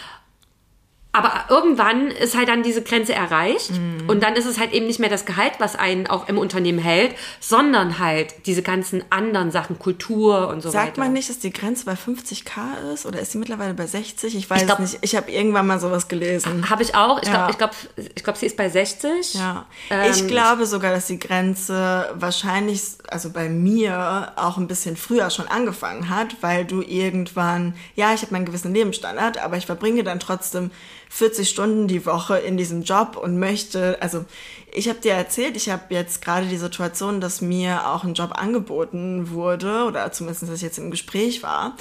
[1.11, 4.07] Aber irgendwann ist halt dann diese Grenze erreicht Mhm.
[4.07, 6.77] und dann ist es halt eben nicht mehr das Gehalt, was einen auch im Unternehmen
[6.77, 11.01] hält, sondern halt diese ganzen anderen Sachen, Kultur und so Sagt weiter.
[11.01, 14.35] man nicht, dass die Grenze bei 50k ist oder ist sie mittlerweile bei 60?
[14.35, 14.99] Ich weiß Ich glaub- nicht.
[15.01, 16.69] Ich habe irgendwann mal sowas gelesen.
[16.69, 17.19] Habe ich auch.
[17.23, 17.47] Ich Ja.
[17.47, 17.71] glaube, ich glaub,
[18.15, 19.33] ich glaub, sie ist bei 60.
[19.33, 24.95] Ja, Ähm, ich glaube sogar, dass die Grenze wahrscheinlich, also bei mir, auch ein bisschen
[24.95, 29.65] früher schon angefangen hat, weil du irgendwann, ja, ich habe meinen gewissen Lebensstandard, aber ich
[29.65, 30.69] verbringe dann trotzdem
[31.09, 34.25] 40 Stunden die Woche in diesem Job und möchte, also
[34.71, 38.31] ich habe dir erzählt, ich habe jetzt gerade die Situation, dass mir auch ein Job
[38.33, 41.75] angeboten wurde oder zumindest, dass ich jetzt im Gespräch war.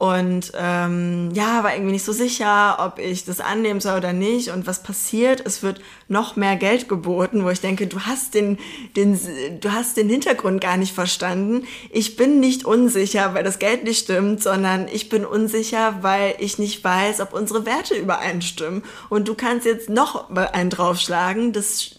[0.00, 4.48] Und ähm, ja, war irgendwie nicht so sicher, ob ich das annehmen soll oder nicht.
[4.48, 5.42] Und was passiert?
[5.44, 8.58] Es wird noch mehr Geld geboten, wo ich denke, du hast den,
[8.96, 9.20] den,
[9.60, 11.66] du hast den Hintergrund gar nicht verstanden.
[11.90, 16.58] Ich bin nicht unsicher, weil das Geld nicht stimmt, sondern ich bin unsicher, weil ich
[16.58, 18.82] nicht weiß, ob unsere Werte übereinstimmen.
[19.10, 21.52] Und du kannst jetzt noch einen draufschlagen.
[21.52, 21.96] Das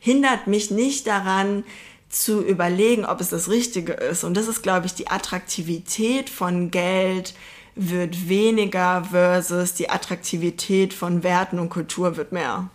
[0.00, 1.64] hindert mich nicht daran,
[2.08, 4.24] zu überlegen, ob es das Richtige ist.
[4.24, 7.34] Und das ist, glaube ich, die Attraktivität von Geld
[7.74, 12.70] wird weniger versus die Attraktivität von Werten und Kultur wird mehr.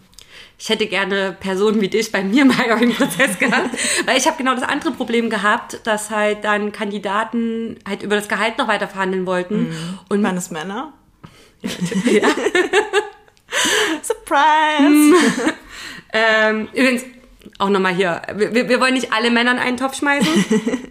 [0.58, 3.70] Ich hätte gerne Personen wie dich bei mir im Hiring-Prozess gehabt,
[4.06, 8.30] weil ich habe genau das andere Problem gehabt, dass halt dann Kandidaten halt über das
[8.30, 9.76] Gehalt noch weiter verhandeln wollten.
[10.10, 10.94] Und Waren es Männer?
[12.10, 12.30] Ja.
[14.02, 15.16] Surprise!
[16.14, 17.04] Ähm, übrigens,
[17.64, 20.46] auch nochmal hier, wir, wir wollen nicht alle Männer in einen Topf schmeißen.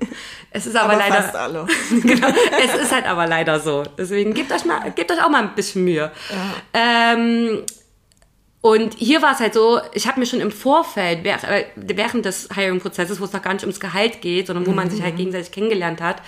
[0.55, 1.23] Es ist aber, Aber leider.
[1.23, 1.67] fast alle.
[2.03, 2.29] genau,
[2.63, 3.85] es ist halt aber leider so.
[3.97, 6.13] Deswegen gebt euch, mal, gebt euch auch mal ein bisschen Mühe.
[6.75, 7.63] Ähm,
[8.61, 12.27] und hier war es halt so, ich habe mir schon im Vorfeld, während, äh, während
[12.27, 15.17] des Hiring-Prozesses, wo es noch gar nicht ums Gehalt geht, sondern wo man sich halt
[15.17, 16.21] gegenseitig kennengelernt hat,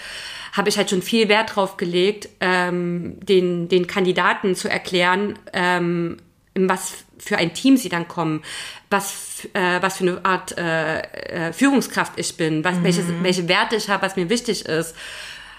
[0.54, 6.16] habe ich halt schon viel Wert drauf gelegt, ähm, den, den Kandidaten zu erklären, ähm,
[6.54, 8.42] in was für ein Team sie dann kommen,
[8.90, 13.76] was, äh, was für eine Art äh, äh, Führungskraft ich bin, was, welche, welche Werte
[13.76, 14.94] ich habe, was mir wichtig ist.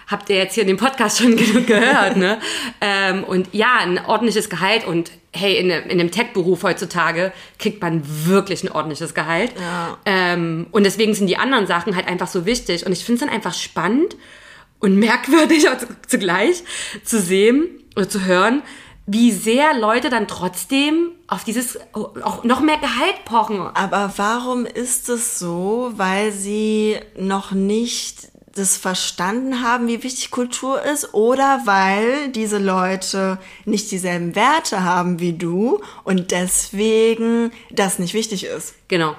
[0.08, 2.40] Habt ihr jetzt hier in dem Podcast schon genug gehört, ne?
[2.80, 8.04] ähm, und ja, ein ordentliches Gehalt und hey, in, in einem Tech-Beruf heutzutage kriegt man
[8.06, 9.52] wirklich ein ordentliches Gehalt.
[9.60, 9.98] Ja.
[10.06, 12.86] Ähm, und deswegen sind die anderen Sachen halt einfach so wichtig.
[12.86, 14.16] Und ich finde es dann einfach spannend
[14.80, 15.66] und merkwürdig
[16.08, 16.64] zugleich
[17.04, 18.64] zu sehen oder zu hören,
[19.08, 23.60] wie sehr Leute dann trotzdem auf dieses auch noch mehr Gehalt pochen.
[23.60, 25.92] Aber warum ist es so?
[25.96, 33.38] Weil sie noch nicht das verstanden haben, wie wichtig Kultur ist, oder weil diese Leute
[33.66, 38.76] nicht dieselben Werte haben wie du und deswegen das nicht wichtig ist.
[38.88, 39.16] Genau.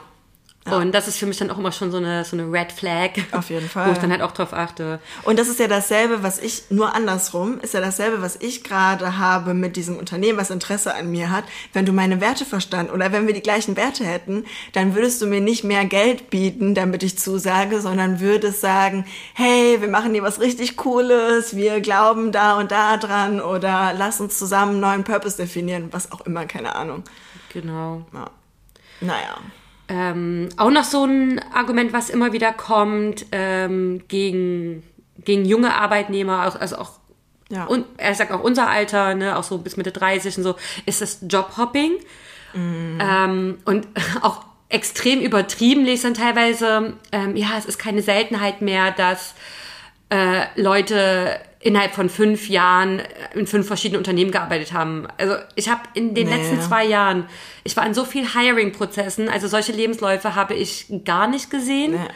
[0.75, 3.11] Und das ist für mich dann auch immer schon so eine, so eine Red Flag.
[3.33, 3.95] Auf jeden Wo ich Fall.
[3.95, 4.99] dann halt auch drauf achte.
[5.23, 9.19] Und das ist ja dasselbe, was ich, nur andersrum, ist ja dasselbe, was ich gerade
[9.19, 11.45] habe mit diesem Unternehmen, was Interesse an mir hat.
[11.73, 15.27] Wenn du meine Werte verstanden oder wenn wir die gleichen Werte hätten, dann würdest du
[15.27, 20.23] mir nicht mehr Geld bieten, damit ich zusage, sondern würdest sagen, hey, wir machen hier
[20.23, 25.05] was richtig Cooles, wir glauben da und da dran oder lass uns zusammen einen neuen
[25.05, 27.05] Purpose definieren, was auch immer, keine Ahnung.
[27.53, 28.05] Genau.
[28.13, 28.31] Ja.
[29.01, 29.37] Naja.
[29.89, 34.83] Ähm, auch noch so ein Argument, was immer wieder kommt ähm, gegen,
[35.25, 36.91] gegen junge Arbeitnehmer, auch- also auch
[37.49, 37.65] Ja.
[37.67, 41.01] und er sagt auch unser Alter, ne, auch so bis Mitte 30 und so, ist
[41.03, 41.93] das Jobhopping.
[42.55, 43.87] Ähm, und
[44.23, 49.35] auch extrem übertrieben lese dann teilweise, ähm, ja, es ist keine Seltenheit mehr, dass
[50.11, 53.03] äh, Leute innerhalb von fünf Jahren
[53.35, 55.09] in fünf verschiedenen Unternehmen gearbeitet haben.
[55.19, 56.37] Also ich habe in den Nee.
[56.37, 57.27] letzten zwei Jahren,
[57.65, 61.93] ich war in so vielen Hiring-Prozessen, also solche Lebensläufe habe ich gar nicht gesehen.
[61.93, 62.09] Nee.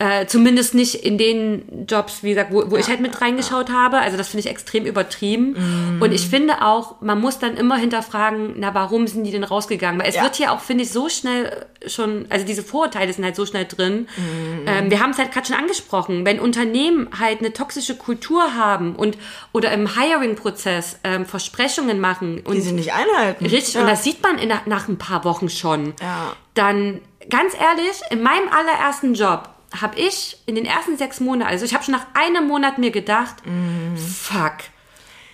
[0.00, 3.98] Äh, zumindest nicht in den Jobs, wie gesagt, wo, wo ich halt mit reingeschaut habe.
[3.98, 5.56] Also das finde ich extrem übertrieben.
[5.96, 6.00] Mhm.
[6.00, 10.00] Und ich finde auch, man muss dann immer hinterfragen, na, warum sind die denn rausgegangen?
[10.00, 10.22] Weil es Ja.
[10.22, 13.64] wird hier auch, finde ich, so schnell schon, also diese Vorurteile sind halt so schnell
[13.64, 14.06] drin.
[14.16, 14.66] Mhm.
[14.66, 16.24] Ähm, wir haben es halt gerade schon angesprochen.
[16.24, 19.18] Wenn Unternehmen halt eine toxische Kultur haben und
[19.52, 23.46] oder im Hiring-Prozess ähm, Versprechungen machen und Die sie nicht einhalten.
[23.46, 23.80] Richtig, Ja.
[23.80, 25.94] und das sieht man in, nach ein paar Wochen schon.
[26.00, 26.34] Ja.
[26.54, 29.48] Dann, ganz ehrlich, in meinem allerersten Job
[29.80, 32.90] habe ich in den ersten sechs Monaten, also ich habe schon nach einem Monat mir
[32.90, 33.96] gedacht, Mhm.
[33.96, 34.54] fuck,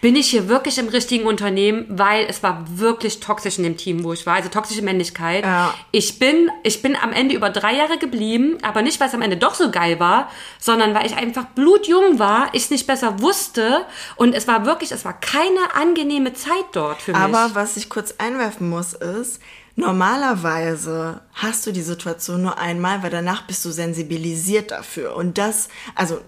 [0.00, 4.04] bin ich hier wirklich im richtigen Unternehmen, weil es war wirklich toxisch in dem Team,
[4.04, 5.44] wo ich war, also toxische Männlichkeit.
[5.44, 5.72] Ja.
[5.92, 9.22] Ich bin, ich bin am Ende über drei Jahre geblieben, aber nicht, weil es am
[9.22, 13.22] Ende doch so geil war, sondern weil ich einfach blutjung war, ich es nicht besser
[13.22, 17.20] wusste und es war wirklich, es war keine angenehme Zeit dort für mich.
[17.22, 19.40] Aber was ich kurz einwerfen muss, ist,
[19.76, 25.16] normalerweise hast du die Situation nur einmal, weil danach bist du sensibilisiert dafür.
[25.16, 26.20] Und das, also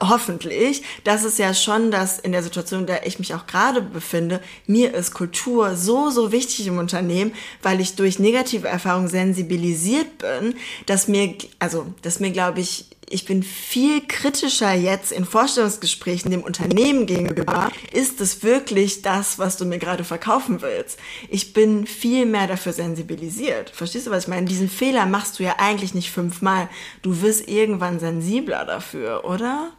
[0.00, 3.82] hoffentlich, das ist ja schon das in der Situation, in der ich mich auch gerade
[3.82, 4.40] befinde.
[4.66, 10.54] Mir ist Kultur so, so wichtig im Unternehmen, weil ich durch negative Erfahrungen sensibilisiert bin,
[10.86, 16.42] dass mir, also, dass mir, glaube ich, ich bin viel kritischer jetzt in Vorstellungsgesprächen dem
[16.42, 17.70] Unternehmen gegenüber.
[17.92, 20.98] Ist es wirklich das, was du mir gerade verkaufen willst?
[21.28, 23.70] Ich bin viel mehr dafür sensibilisiert.
[23.70, 24.46] Verstehst du, was ich meine?
[24.46, 26.68] Diesen Fehler machst du ja eigentlich nicht fünfmal.
[27.02, 29.70] Du wirst irgendwann sensibler dafür, oder?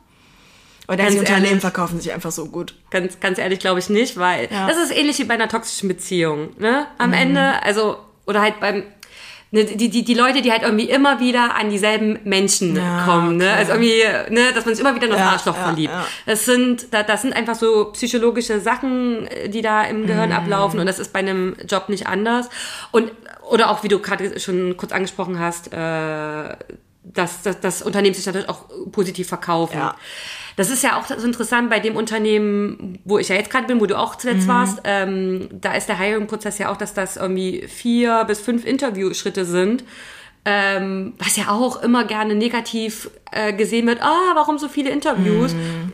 [0.87, 1.61] Oder Ganz die Unternehmen ehrlich.
[1.61, 2.75] verkaufen sich einfach so gut.
[2.91, 4.67] Ganz, ganz ehrlich glaube ich nicht, weil Ja.
[4.67, 6.51] das ist ähnlich wie bei einer toxischen Beziehung.
[6.59, 6.87] Ne?
[6.97, 8.83] Am Ende, also, oder halt beim,
[9.51, 13.37] ne, die, die, die Leute, die halt irgendwie immer wieder an dieselben Menschen Ja, kommen.
[13.37, 13.45] Ne?
[13.45, 13.55] okay.
[13.57, 15.93] Also irgendwie, ne, dass man sich immer wieder in das Ja, Arschloch ja, verliebt.
[16.25, 20.05] Das sind, da- das sind einfach so psychologische Sachen, äh, die da im.
[20.07, 22.49] Gehirn ablaufen und das ist bei einem Job nicht anders.
[22.91, 23.11] Und,
[23.49, 26.55] oder auch, wie du gerade schon kurz angesprochen hast, äh,
[27.09, 29.77] dass, dass das Unternehmen sich natürlich auch positiv verkaufen.
[29.77, 29.95] Ja.
[30.57, 33.79] Das ist ja auch so interessant bei dem Unternehmen, wo ich ja jetzt gerade bin,
[33.79, 34.81] wo du auch zuletzt warst.
[34.83, 39.83] Ähm, da ist der Hiring-Prozess ja auch, dass das irgendwie vier bis fünf Interviewschritte sind.
[40.45, 45.53] Ähm, was ja auch immer gerne negativ äh, gesehen wird, ah, warum so viele Interviews?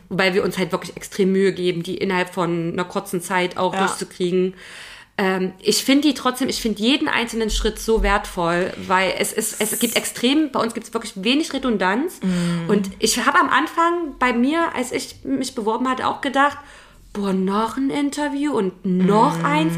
[0.09, 3.73] Weil wir uns halt wirklich extrem Mühe geben, die innerhalb von einer kurzen Zeit auch
[3.73, 3.79] Ja.
[3.79, 4.53] durchzukriegen.
[5.17, 9.61] Ähm, ich finde die trotzdem, ich finde jeden einzelnen Schritt so wertvoll, weil es ist,
[9.61, 12.19] es gibt extrem, bei uns gibt es wirklich wenig Redundanz.
[12.67, 16.57] Und ich habe am Anfang bei mir, als ich mich beworben hatte, auch gedacht,
[17.13, 19.75] boah, noch ein Interview und noch eins.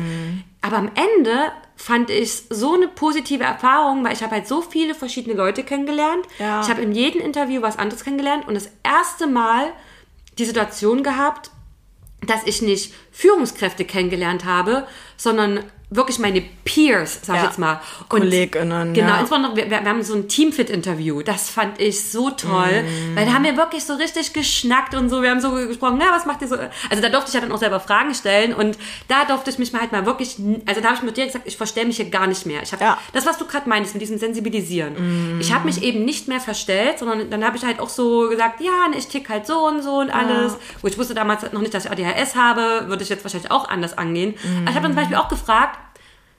[0.61, 4.95] Aber am Ende fand ich so eine positive Erfahrung, weil ich habe halt so viele
[4.95, 6.25] verschiedene Leute kennengelernt.
[6.39, 6.61] Ja.
[6.61, 9.73] Ich habe in jedem Interview was anderes kennengelernt und das erste Mal
[10.37, 11.51] die Situation gehabt,
[12.25, 14.85] dass ich nicht Führungskräfte kennengelernt habe,
[15.17, 17.47] sondern wirklich meine Peers, sag ich Ja.
[17.47, 17.79] jetzt mal.
[18.09, 19.19] Kolleginnen, Genau, ja.
[19.19, 21.21] insbesondere, wir, wir haben so ein Teamfit-Interview.
[21.21, 23.15] Das fand ich so toll, Mm.
[23.15, 25.21] weil da haben wir wirklich so richtig geschnackt und so.
[25.21, 26.55] Wir haben so gesprochen, na, was macht ihr so?
[26.89, 29.73] Also da durfte ich ja dann auch selber Fragen stellen und da durfte ich mich
[29.73, 32.09] mal halt mal wirklich, also da habe ich mit dir gesagt, ich verstelle mich hier
[32.09, 32.63] gar nicht mehr.
[32.63, 32.97] Ich habe Ja.
[33.13, 35.37] das, was du gerade meinst, mit diesem Sensibilisieren.
[35.37, 35.39] Mm.
[35.39, 38.59] Ich habe mich eben nicht mehr verstellt, sondern dann habe ich halt auch so gesagt,
[38.59, 40.57] ja, ne, ich tick halt so und so und alles.
[40.81, 43.67] Wo ich wusste damals noch nicht, dass ich ADHS habe, würde ich jetzt wahrscheinlich auch
[43.69, 44.35] anders angehen.
[44.61, 45.79] Aber ich habe dann zum Beispiel auch gefragt,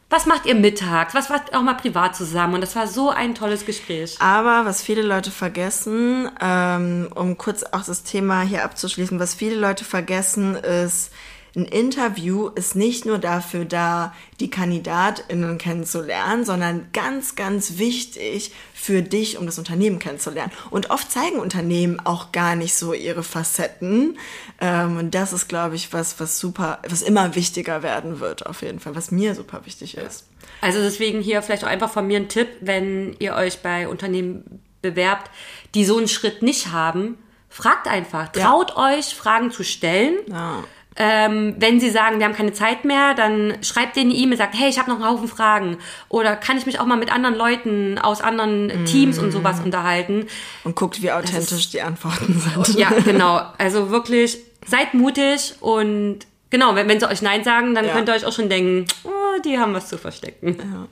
[0.08, 1.14] was macht ihr mittags?
[1.14, 2.54] Was macht ihr auch mal privat zusammen?
[2.54, 4.16] Und das war so ein tolles Gespräch.
[4.20, 9.56] Aber was viele Leute vergessen, ähm, um kurz auch das Thema hier abzuschließen, was viele
[9.56, 11.12] Leute vergessen ist,
[11.56, 19.00] ein Interview ist nicht nur dafür da, die KandidatInnen kennenzulernen, sondern ganz, ganz wichtig für
[19.00, 20.52] dich, um das Unternehmen kennenzulernen.
[20.68, 24.18] Und oft zeigen Unternehmen auch gar nicht so ihre Facetten.
[24.60, 28.60] Ähm, und das ist, glaube ich, was, was super, was immer wichtiger werden wird, auf
[28.60, 30.26] jeden Fall, was mir super wichtig ist.
[30.60, 34.60] Also deswegen hier vielleicht auch einfach von mir ein Tipp, wenn ihr euch bei Unternehmen
[34.82, 35.30] bewerbt,
[35.74, 37.16] die so einen Schritt nicht haben,
[37.48, 38.28] fragt einfach.
[38.36, 38.44] Ja.
[38.44, 40.16] Traut euch, Fragen zu stellen.
[40.28, 40.62] Ja.
[40.98, 44.54] Ähm, wenn sie sagen, wir haben keine Zeit mehr, dann schreibt denen eine E-Mail, sagt,
[44.56, 45.76] hey, ich habe noch einen Haufen Fragen.
[46.08, 50.26] Oder kann ich mich auch mal mit anderen Leuten aus anderen Teams und sowas unterhalten?
[50.64, 52.78] Und guckt, wie authentisch die Antworten sind.
[52.78, 53.42] Ja, genau.
[53.58, 57.92] Also wirklich, seid mutig und genau, wenn, wenn sie euch Nein sagen, dann Ja.
[57.92, 60.88] könnt ihr euch auch schon denken, oh, die haben was zu verstecken.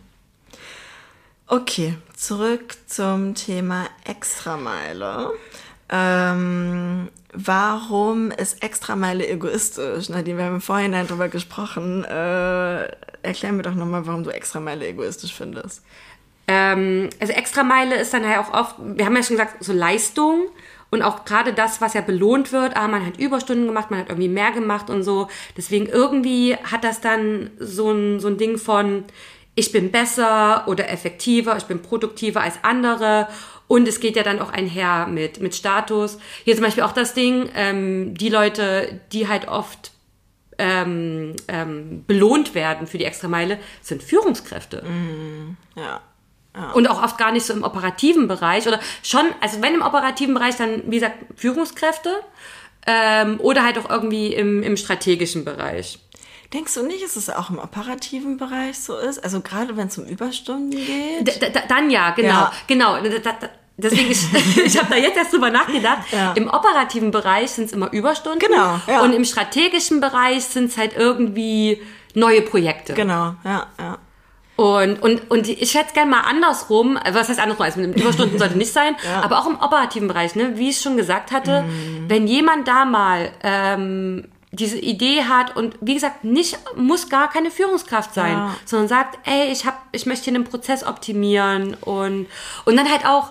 [1.46, 5.30] Okay, zurück zum Thema Extrameile.
[5.90, 10.08] Ähm, warum ist Extrameile egoistisch?
[10.08, 12.04] Nadine, wir haben im Vorhinein drüber gesprochen.
[12.04, 12.88] Äh,
[13.22, 15.82] erklär mir doch nochmal, warum du Extrameile egoistisch findest.
[16.46, 20.48] Ähm, also Extrameile ist dann halt auch oft, wir haben ja schon gesagt, so Leistung
[20.90, 24.10] und auch gerade das, was ja belohnt wird, ah, man hat Überstunden gemacht, man hat
[24.10, 25.28] irgendwie mehr gemacht und so.
[25.56, 29.04] Deswegen irgendwie hat das dann so ein, so ein Ding von,
[29.54, 33.28] ich bin besser oder effektiver, ich bin produktiver als andere.
[33.66, 36.18] Und es geht ja dann auch einher mit, mit Status.
[36.44, 39.92] Hier zum Beispiel auch das Ding, ähm, die Leute, die halt oft
[40.58, 44.84] ähm, ähm, belohnt werden für die Extrameile, sind Führungskräfte.
[46.56, 46.70] Ja.
[46.72, 50.34] Und auch oft gar nicht so im operativen Bereich oder schon, also wenn im operativen
[50.34, 52.20] Bereich, dann wie gesagt Führungskräfte
[52.86, 55.98] ähm, oder halt auch irgendwie im, im strategischen Bereich.
[56.54, 59.22] Denkst du nicht, dass es auch im operativen Bereich so ist?
[59.22, 61.26] Also gerade wenn es um Überstunden geht?
[61.26, 62.52] D -d dann ja, genau, Ja.
[62.68, 62.96] genau.
[63.02, 66.04] Da, da, deswegen, ich, ich habe da jetzt erst drüber nachgedacht.
[66.12, 66.32] Ja.
[66.34, 68.38] Im operativen Bereich sind es immer Überstunden.
[68.38, 69.02] Genau, ja.
[69.02, 71.82] Und im strategischen Bereich sind es halt irgendwie
[72.14, 72.94] neue Projekte.
[72.94, 73.98] Genau, ja, ja.
[74.56, 77.96] Und, und, und ich hätte es gerne mal andersrum, also was heißt andersrum, also mit
[77.96, 81.32] den Überstunden sollte nicht sein, aber auch im operativen Bereich, ne, wie ich schon gesagt
[81.32, 82.04] hatte, Mhm.
[82.08, 87.50] wenn jemand da mal ähm, diese Idee hat und wie gesagt, nicht muss gar keine
[87.50, 88.54] Führungskraft sein, Ja.
[88.64, 92.26] sondern sagt, ey, ich hab, ich möchte hier einen Prozess optimieren und,
[92.64, 93.30] und dann halt auch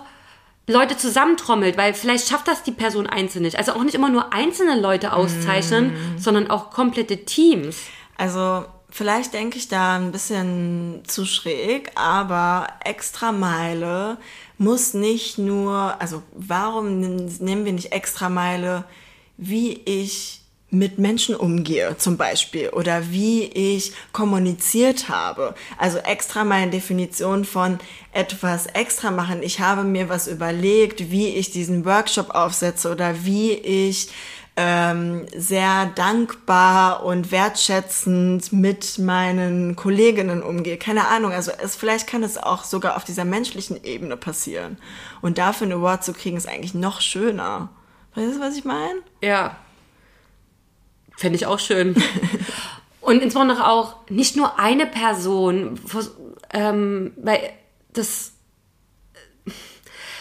[0.66, 3.56] Leute zusammentrommelt, weil vielleicht schafft das die Person einzeln nicht.
[3.58, 6.18] Also auch nicht immer nur einzelne Leute auszeichnen, Mhm.
[6.18, 7.76] sondern auch komplette Teams.
[8.16, 14.16] Also vielleicht denke ich da ein bisschen zu schräg, aber Extrameile
[14.56, 18.84] muss nicht nur, also warum nehmen wir nicht Extrameile,
[19.36, 20.40] wie ich
[20.74, 25.54] mit Menschen umgehe zum Beispiel oder wie ich kommuniziert habe.
[25.78, 27.78] Also extra meine Definition von
[28.12, 29.42] etwas extra machen.
[29.42, 34.10] Ich habe mir was überlegt, wie ich diesen Workshop aufsetze oder wie ich
[34.56, 40.76] ähm, sehr dankbar und wertschätzend mit meinen Kolleginnen umgehe.
[40.76, 44.78] Keine Ahnung, also es, vielleicht kann es auch sogar auf dieser menschlichen Ebene passieren.
[45.22, 47.70] Und dafür einen Award zu kriegen, ist eigentlich noch schöner.
[48.14, 49.00] Weißt du, was ich meine?
[49.20, 49.56] Ja.
[51.16, 51.94] Fände ich auch schön.
[53.00, 55.78] Und insbesondere auch nicht nur eine Person,
[56.52, 57.50] ähm, weil
[57.92, 58.32] das,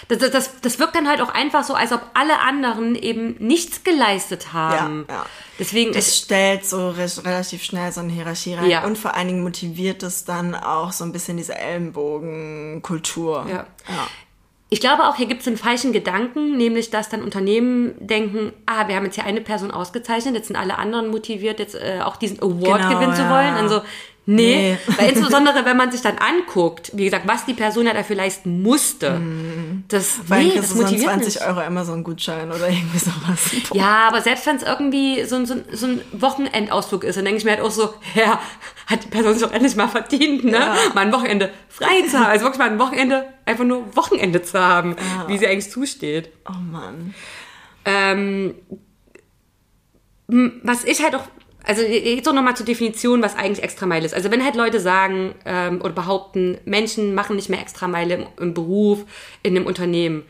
[0.10, 3.86] das, das, das wirkt dann halt auch einfach so, als ob alle anderen eben nichts
[3.86, 5.06] geleistet haben.
[5.08, 5.26] Ja, ja.
[5.60, 8.70] Deswegen Das ist, stellt so re relativ schnell so eine Hierarchie rein.
[8.70, 8.84] Ja.
[8.84, 13.46] Und vor allen Dingen motiviert es dann auch so ein bisschen diese Ellenbogenkultur.
[13.48, 13.68] Ja.
[13.88, 14.08] ja.
[14.74, 18.88] Ich glaube auch, hier gibt es einen falschen Gedanken, nämlich dass dann Unternehmen denken, ah,
[18.88, 22.16] wir haben jetzt hier eine Person ausgezeichnet, jetzt sind alle anderen motiviert, jetzt äh, auch
[22.16, 23.30] diesen Award Genau, gewinnen zu ja.
[23.30, 23.54] wollen.
[23.54, 23.82] Also,
[24.26, 24.78] nee.
[24.88, 24.96] Nee.
[24.98, 28.62] Weil insbesondere, wenn man sich dann anguckt, wie gesagt, was die Person ja dafür leisten
[28.62, 29.22] musste,
[29.90, 31.46] das, Weil nee, das motiviert 20 nicht.
[31.48, 33.52] Euro Amazon-Gutschein oder irgendwie sowas.
[33.70, 33.78] Boah.
[33.78, 37.40] Ja, aber selbst wenn es irgendwie so, ein- so, so ein Wochenendausflug ist, dann denke
[37.40, 38.40] ich mir halt auch so, ja,
[38.88, 40.52] hat die Person sich doch endlich mal verdient, ne?
[40.54, 40.76] Ja.
[40.94, 42.26] Mal ein Wochenende frei zu haben.
[42.28, 44.96] Also wirklich mal ein Wochenende, einfach nur Wochenende zu haben,
[45.28, 46.30] wie sie eigentlich zusteht.
[46.50, 47.14] Oh Mann.
[47.86, 48.56] Ähm,
[50.28, 51.24] was ich halt auch,
[51.64, 54.14] also jetzt auch nochmal zur Definition, was eigentlich Extrameile ist.
[54.14, 58.54] Also wenn halt Leute sagen ähm, oder behaupten, Menschen machen nicht mehr Extrameile im, im
[58.54, 59.06] Beruf,
[59.44, 60.24] in einem Unternehmen,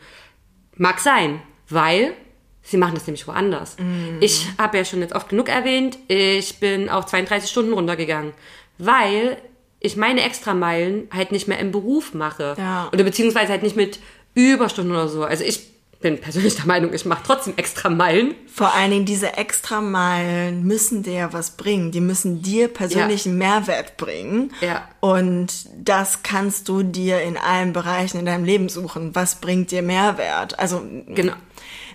[0.76, 2.14] mag sein, weil
[2.62, 3.76] sie machen das nämlich woanders.
[4.20, 8.32] Ich habe ja schon jetzt oft genug erwähnt, ich bin auf 32 Stunden runtergegangen,
[8.78, 9.36] weil
[9.80, 12.54] ich meine Extrameilen halt nicht mehr im Beruf mache.
[12.56, 12.88] Ja.
[12.92, 13.98] Oder beziehungsweise halt nicht mit
[14.34, 15.24] Überstunden oder so.
[15.24, 15.73] Also ich
[16.04, 18.34] bin persönlich der Meinung, ich mache trotzdem extra Meilen.
[18.52, 21.92] Vor allen Dingen diese extra Meilen müssen dir ja was bringen.
[21.92, 24.52] Die müssen dir persönlichen Mehrwert bringen.
[24.60, 24.86] Ja.
[25.00, 29.14] Und das kannst du dir in allen Bereichen in deinem Leben suchen.
[29.14, 30.58] Was bringt dir Mehrwert?
[30.58, 31.32] Also Genau.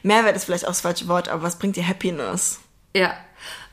[0.02, 2.60] Mehrwert ist vielleicht auch das falsche Wort, aber was bringt dir Happiness?
[2.96, 3.14] Ja.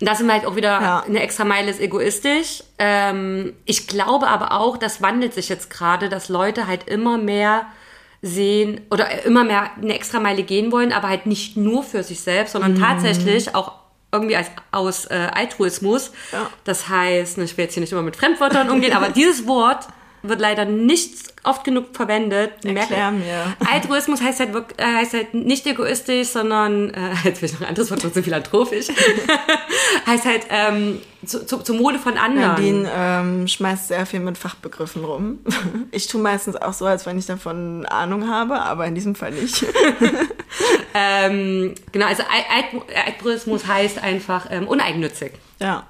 [0.01, 1.01] Und da sind wir halt auch wieder, Ja.
[1.01, 2.63] eine extra Meile ist egoistisch.
[2.79, 7.67] Ähm, ich glaube aber auch, das wandelt sich jetzt gerade, dass Leute halt immer mehr
[8.23, 12.21] sehen oder immer mehr eine extra Meile gehen wollen, aber halt nicht nur für sich
[12.21, 12.81] selbst, sondern Mhm.
[12.81, 13.73] tatsächlich auch
[14.13, 16.13] irgendwie als, aus äh, Altruismus.
[16.33, 16.49] Ja.
[16.65, 19.87] Das heißt, ne, ich will jetzt hier nicht immer mit Fremdwörtern umgehen, aber dieses Wort
[20.23, 21.13] wird leider nicht
[21.45, 22.65] oft genug verwendet.
[22.65, 23.57] Erklär mir.
[23.73, 27.69] Altruismus heißt halt, äh, heißt halt nicht egoistisch, sondern, äh, jetzt will ich noch ein
[27.69, 28.87] anderes Wort, trotzdem philanthropisch,
[30.07, 32.49] heißt halt ähm, zu, zu, zur Mode von anderen.
[32.49, 35.39] Nadine ähm, schmeißt sehr viel mit Fachbegriffen rum.
[35.93, 39.33] Ich tue meistens auch so, als wenn ich davon Ahnung habe, aber in diesem Fall
[39.33, 39.65] nicht.
[40.95, 45.33] Ähm, genau, also Al- Alt- Altruismus heißt einfach ähm, uneigennützig.
[45.61, 45.87] Ja.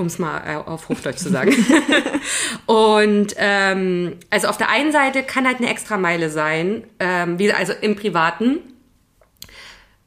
[0.00, 1.52] Um es mal äh, auf Hochdeutsch zu sagen.
[2.66, 7.72] und ähm, also auf der einen Seite kann halt eine Extrameile sein, ähm, wie, also
[7.80, 8.58] im Privaten,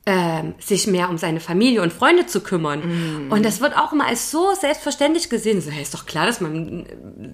[0.06, 3.30] ähm, sich mehr um seine Familie und Freunde zu kümmern.
[3.30, 5.62] Und das wird auch immer als so selbstverständlich gesehen.
[5.62, 6.86] So, hey, ist doch klar, dass man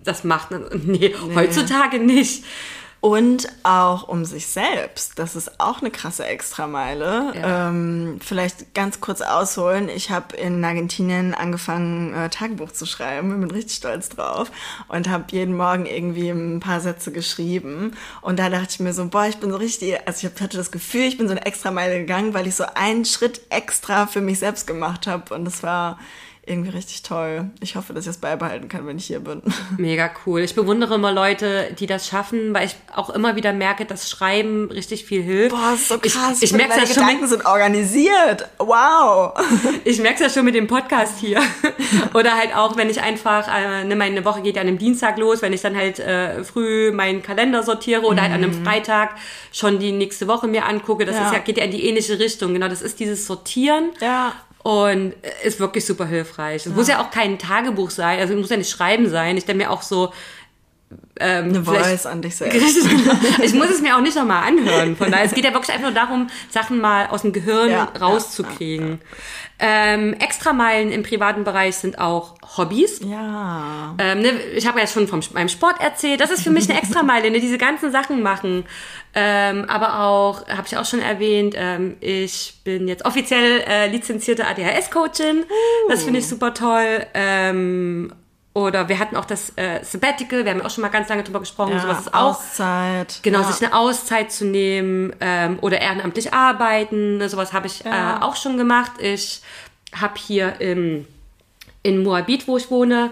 [0.03, 0.49] das macht.
[0.85, 2.43] Nee, heutzutage nicht.
[3.01, 5.19] Und auch um sich selbst.
[5.19, 7.31] Das ist auch eine krasse Extrameile.
[7.33, 7.69] Ja.
[7.69, 9.87] Ähm, vielleicht ganz kurz ausholen.
[9.87, 13.31] Ich habe in Argentinien angefangen, äh, Tagebuch zu schreiben.
[13.33, 14.51] Ich bin richtig stolz drauf.
[14.89, 17.95] Und habe jeden Morgen irgendwie ein paar Sätze geschrieben.
[18.21, 20.71] Und da dachte ich mir so, boah, ich bin so richtig, also ich hatte das
[20.71, 24.39] Gefühl, ich bin so eine Extrameile gegangen, weil ich so einen Schritt extra für mich
[24.39, 25.33] selbst gemacht habe.
[25.33, 25.99] Und das war
[26.49, 27.49] irgendwie richtig toll.
[27.61, 29.41] Ich hoffe, dass ich es beibehalten kann, wenn ich hier bin.
[29.77, 30.41] Mega cool.
[30.41, 34.69] Ich bewundere immer Leute, die das schaffen, weil ich auch immer wieder merke, dass Schreiben
[34.71, 35.55] richtig viel hilft.
[35.55, 36.37] Boah, ist so krass.
[36.41, 36.95] Ich, ich merke ja schon.
[36.95, 38.49] Gedanken Mit, sind organisiert.
[38.57, 39.33] Wow.
[39.85, 41.41] Ich merke es ja schon mit dem Podcast hier.
[42.13, 45.17] Oder halt auch, wenn ich einfach, äh, ne, meine Woche geht ja an einem Dienstag
[45.17, 49.11] los, wenn ich dann halt äh, früh meinen Kalender sortiere oder halt an einem Freitag
[49.51, 51.05] schon die nächste Woche mir angucke.
[51.05, 51.27] Das Ja.
[51.27, 52.53] ist ja, geht ja in die ähnliche Richtung.
[52.53, 53.89] Genau, das ist dieses Sortieren.
[54.01, 54.33] Ja.
[54.61, 56.65] Und ist wirklich super hilfreich.
[56.65, 59.37] Es muss ja auch kein Tagebuch sein, also es muss ja nicht schreiben sein.
[59.37, 60.11] Ich denke mir auch so,
[61.19, 62.55] ähm, Eine Voice an dich selbst.
[63.43, 64.95] Ich muss es mir auch nicht nochmal anhören.
[64.95, 67.91] Von daher, es geht ja wirklich einfach nur darum, Sachen mal aus dem Gehirn Ja,
[67.99, 68.99] rauszukriegen.
[69.59, 73.01] Ähm, Extrameilen im privaten Bereich sind auch Hobbys.
[73.03, 73.93] Ja.
[73.97, 76.21] Ähm, ne, ich habe ja schon vom meinem Sport erzählt.
[76.21, 78.65] Das ist für mich eine Extrameile, ne, diese ganzen Sachen machen.
[79.13, 84.45] Ähm, aber auch, habe ich auch schon erwähnt, ähm, ich bin jetzt offiziell äh, lizenzierte
[84.47, 85.43] ADHS-Coachin.
[85.89, 87.05] Das finde ich super toll.
[87.13, 88.13] Ähm,
[88.67, 91.23] oder wir hatten auch das äh, Sabbatical, wir haben ja auch schon mal ganz lange
[91.23, 91.71] drüber gesprochen.
[91.73, 91.79] ja.
[91.81, 93.19] Sowas ist auch Auszeit.
[93.23, 93.51] Genau, ja.
[93.51, 98.17] sich eine Auszeit zu nehmen ähm, oder ehrenamtlich arbeiten, ne, sowas habe ich Ja.
[98.17, 98.93] äh, auch schon gemacht.
[98.99, 99.41] Ich
[99.99, 101.07] habe hier im,
[101.83, 103.11] in Moabit, wo ich wohne,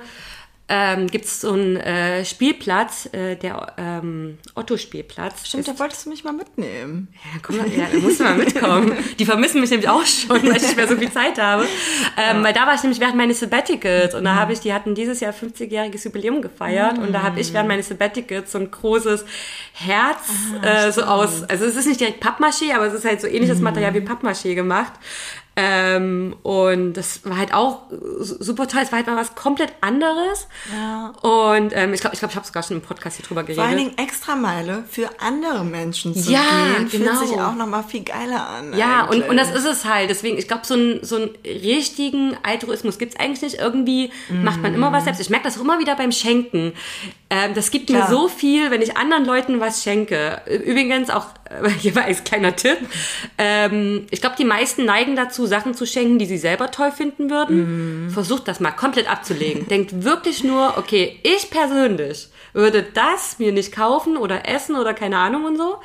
[0.69, 5.47] ähm, gibt es so einen äh, Spielplatz, äh, der ähm, Otto-Spielplatz.
[5.47, 7.07] Stimmt, Ist- da wolltest du mich mal mitnehmen.
[7.13, 8.91] ja, guck mal, ja, da musst du mal mitkommen.
[9.17, 11.65] Die vermissen mich nämlich auch schon, weil ich nicht mehr so viel Zeit habe.
[12.17, 14.93] Ähm, Weil da war ich nämlich während meines Sabbaticals und da habe ich, die hatten
[14.93, 19.23] dieses Jahr 50-jähriges Jubiläum gefeiert und da habe ich während meines Sabbaticals so ein großes
[19.73, 20.27] Herz
[20.63, 23.59] äh, so aus, also es ist nicht direkt Pappmaché, aber es ist halt so ähnliches
[23.61, 24.93] Material wie Pappmaché gemacht.
[25.59, 27.79] Ähm, und das war halt auch
[28.19, 28.81] su- super toll.
[28.83, 30.47] Es war halt mal was komplett anderes.
[30.71, 31.07] Ja.
[31.27, 33.57] Und ähm, ich glaube, ich, glaub, ich habe sogar schon im Podcast hier drüber geredet.
[33.63, 36.41] Vor allen Dingen Extrameile für andere Menschen zu Ja,
[36.77, 37.15] gehen, genau.
[37.15, 38.77] fühlt sich auch nochmal viel geiler an.
[38.77, 39.29] Ja, und, eigentlich.
[39.31, 40.11] und das ist es halt.
[40.11, 43.55] Deswegen, ich glaube, so, ein, so einen richtigen Altruismus gibt's eigentlich nicht.
[43.59, 45.19] Irgendwie macht man immer was selbst.
[45.19, 46.73] Ich merke das auch immer wieder beim Schenken.
[47.31, 48.03] Ähm, das gibt Klar.
[48.09, 50.39] mir so viel, wenn ich anderen Leuten was schenke.
[50.65, 52.77] Übrigens auch, äh, hier war als kleiner Tipp,
[53.37, 57.29] ähm, ich glaube, die meisten neigen dazu, Sachen zu schenken, die sie selber toll finden
[57.29, 58.09] würden.
[58.11, 59.67] Versucht das mal komplett abzulegen.
[59.69, 65.17] Denkt wirklich nur, okay, ich persönlich würde das mir nicht kaufen oder essen oder keine
[65.17, 65.77] Ahnung und so.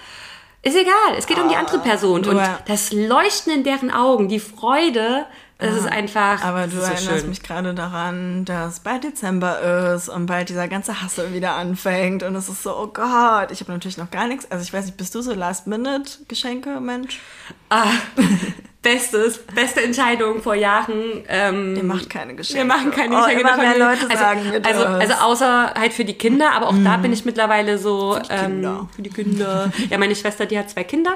[0.65, 2.25] Ist egal, es geht um die andere Person.
[2.25, 5.27] Und das Leuchten in deren Augen, die Freude,
[5.59, 7.29] das ist einfach Aber du so erinnerst schön.
[7.29, 12.25] mich gerade daran, dass bald Dezember ist und bald dieser ganze Hassel wieder anfängt.
[12.25, 14.51] Und es ist so, oh Gott, ich habe natürlich noch gar nichts.
[14.51, 17.21] Also ich weiß nicht, bist du so Last-Minute-Geschenke, Mensch?
[17.69, 17.87] Ah,
[18.83, 21.24] bestes, beste Entscheidung vor Jahren.
[21.28, 22.62] Ähm, Ihr macht keine Geschenke.
[22.62, 23.41] Wir machen keine oh, Geschenke.
[23.41, 23.78] Immer mehr.
[23.78, 24.72] Leute also, sagen mir das.
[24.72, 24.80] Mhm.
[24.80, 28.28] also, also außer halt für die Kinder, aber auch da bin ich mittlerweile so die
[28.28, 28.78] Kinder.
[28.80, 29.72] Ähm, für die Kinder.
[29.89, 31.14] Ja, meine Schwester, die hat zwei Kinder.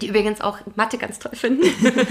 [0.00, 1.62] Die übrigens auch Mathe ganz toll finden.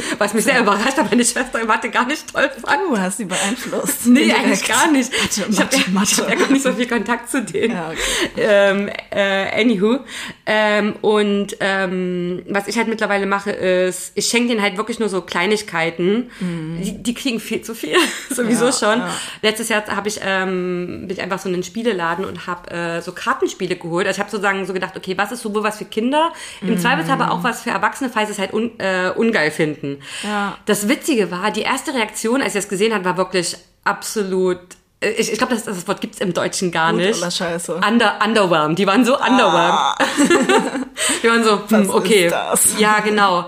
[0.17, 2.81] Was mich sehr überrascht, weil meine Schwester Mathe gar nicht toll fand.
[2.89, 4.05] du hast sie beeinflusst.
[4.07, 4.43] Nee, Indirekt.
[4.45, 5.11] eigentlich gar nicht.
[5.11, 7.73] Mathe, ich habe Mathe, ja, gar nicht so viel Kontakt zu denen.
[7.75, 8.31] Ja, okay.
[8.37, 9.99] ähm, äh, anywho.
[10.45, 15.09] Ähm, und ähm, was ich halt mittlerweile mache, ist, ich schenke denen halt wirklich nur
[15.09, 16.29] so Kleinigkeiten.
[16.39, 17.95] Die, die kriegen viel zu viel,
[18.29, 18.99] sowieso Ja, schon.
[18.99, 19.09] ja.
[19.41, 23.01] Letztes Jahr habe ich, ähm, bin ich einfach so in einen Spieleladen und habe äh,
[23.01, 24.07] so Kartenspiele geholt.
[24.07, 26.31] Also ich habe sozusagen so gedacht, okay, was ist sowohl was für Kinder,
[26.61, 29.99] im Zweifelsfall aber auch was für Erwachsene, falls sie es halt un, äh, ungeil finden.
[30.23, 30.57] Ja.
[30.65, 34.57] Das Witzige war, die erste Reaktion, als ich das gesehen habe, war wirklich absolut.
[35.01, 37.17] äh, Ich, ich glaube, das, das Wort gibt's im Deutschen gar Gut nicht.
[37.19, 37.75] oder scheiße?
[37.87, 38.77] Under, underwhelmed.
[38.79, 39.95] Die waren so underwhelmed.
[41.23, 42.25] Die waren so, hm, okay.
[42.25, 42.79] ist das?
[42.79, 43.45] Ja, genau.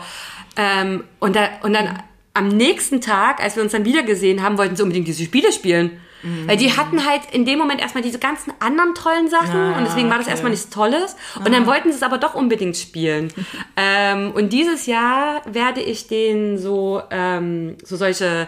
[0.55, 2.01] Ähm, und, da, und dann
[2.34, 5.51] am nächsten Tag, als wir uns dann wieder gesehen haben, wollten sie unbedingt diese Spiele
[5.51, 5.99] spielen.
[6.45, 9.86] Weil die hatten halt in dem Moment erstmal diese ganzen anderen tollen Sachen Ja, und
[9.86, 10.32] deswegen war das okay.
[10.32, 11.15] erstmal nichts Tolles.
[11.43, 13.32] Und dann wollten sie es aber doch unbedingt spielen.
[13.78, 18.47] ähm, und dieses Jahr werde ich denen so, ähm, so solche,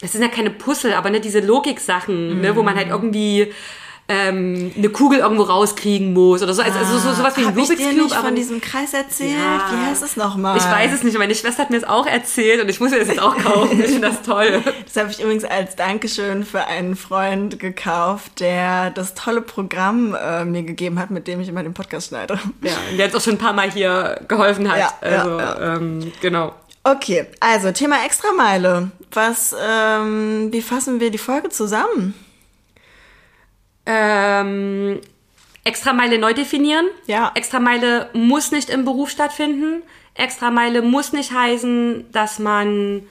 [0.00, 3.52] das sind ja keine Puzzle, aber ne, diese Logik-Sachen, ne, wo man halt irgendwie
[4.10, 6.62] ähm, eine Kugel irgendwo rauskriegen muss oder so.
[6.62, 8.02] Also, also so, sowas wie ein Hab ich Rubik's dir Cube.
[8.02, 9.38] nicht von diesem Kreis erzählt?
[9.38, 9.70] Ja.
[9.72, 10.56] Wie heißt es nochmal?
[10.56, 12.98] ich weiß es nicht, meine Schwester hat mir es auch erzählt und ich muss mir
[12.98, 13.80] das jetzt auch kaufen.
[13.80, 14.62] Ich finde das toll.
[14.84, 20.44] Das habe ich übrigens als Dankeschön für einen Freund gekauft, der das tolle Programm äh,
[20.44, 22.40] mir gegeben hat, mit dem ich immer den Podcast schneide.
[22.62, 24.78] Ja, der jetzt auch schon ein paar Mal hier geholfen hat.
[24.78, 25.76] Ja, ja, also, ja.
[25.76, 26.52] Ähm, genau.
[26.82, 28.90] Okay, also Thema Extrameile.
[29.12, 32.14] Was, ähm, wie fassen wir die Folge zusammen?
[33.86, 35.00] Ähm,
[35.64, 36.86] Extrameile neu definieren.
[37.06, 37.32] Ja.
[37.34, 39.82] Extrameile muss nicht im Beruf stattfinden.
[40.14, 43.02] Extrameile muss nicht heißen, dass man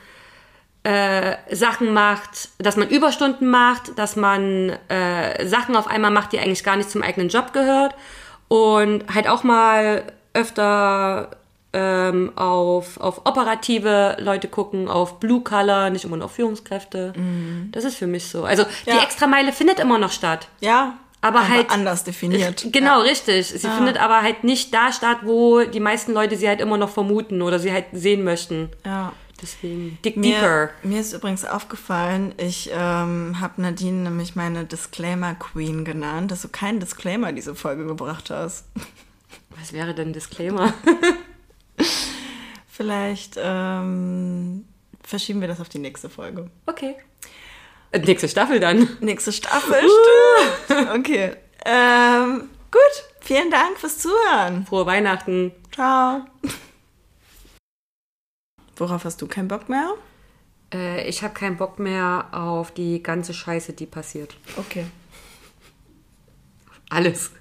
[0.84, 6.40] äh, Sachen macht, dass man Überstunden macht, dass man äh, Sachen auf einmal macht, die
[6.40, 7.96] eigentlich gar nicht zum eigenen Job gehört.
[8.48, 10.04] Und halt auch mal
[10.34, 11.32] öfter
[11.74, 17.14] ähm, auf, auf operative Leute gucken, auf Blue Color, nicht immer nur auf Führungskräfte.
[17.72, 18.44] Das ist für mich so.
[18.44, 19.04] Also die Ja.
[19.04, 20.48] Extrameile findet immer noch statt.
[20.62, 22.66] Ja, Aber halt- anders definiert.
[22.72, 23.48] Genau, richtig.
[23.48, 26.90] Sie findet aber halt nicht da statt, wo die meisten Leute sie halt immer noch
[26.90, 28.70] vermuten oder sie halt sehen möchten.
[28.86, 29.14] Ja.
[29.42, 30.72] Deswegen, dig deeper.
[30.84, 36.42] Mir, mir ist übrigens aufgefallen, ich ähm, habe Nadine nämlich meine Disclaimer Queen genannt, dass
[36.42, 38.66] du keinen Disclaimer diese Folge gebracht hast.
[39.58, 40.74] Was wäre denn Disclaimer?
[42.80, 44.64] Vielleicht ähm,
[45.04, 46.50] verschieben wir das auf die nächste Folge.
[46.66, 46.96] Okay.
[47.92, 48.88] Äh, Nächste Staffel dann.
[49.02, 49.82] Nächste Staffel,
[50.66, 50.90] stimmt.
[50.92, 51.36] Okay.
[51.66, 54.66] Ähm, gut, vielen Dank fürs Zuhören.
[54.66, 55.52] Frohe Weihnachten.
[55.74, 56.22] Ciao.
[58.78, 59.96] Worauf hast du keinen Bock mehr?
[60.74, 64.38] Äh, ich habe keinen Bock mehr auf die ganze Scheiße, die passiert.
[64.56, 64.86] Okay.
[66.90, 67.32] Alles.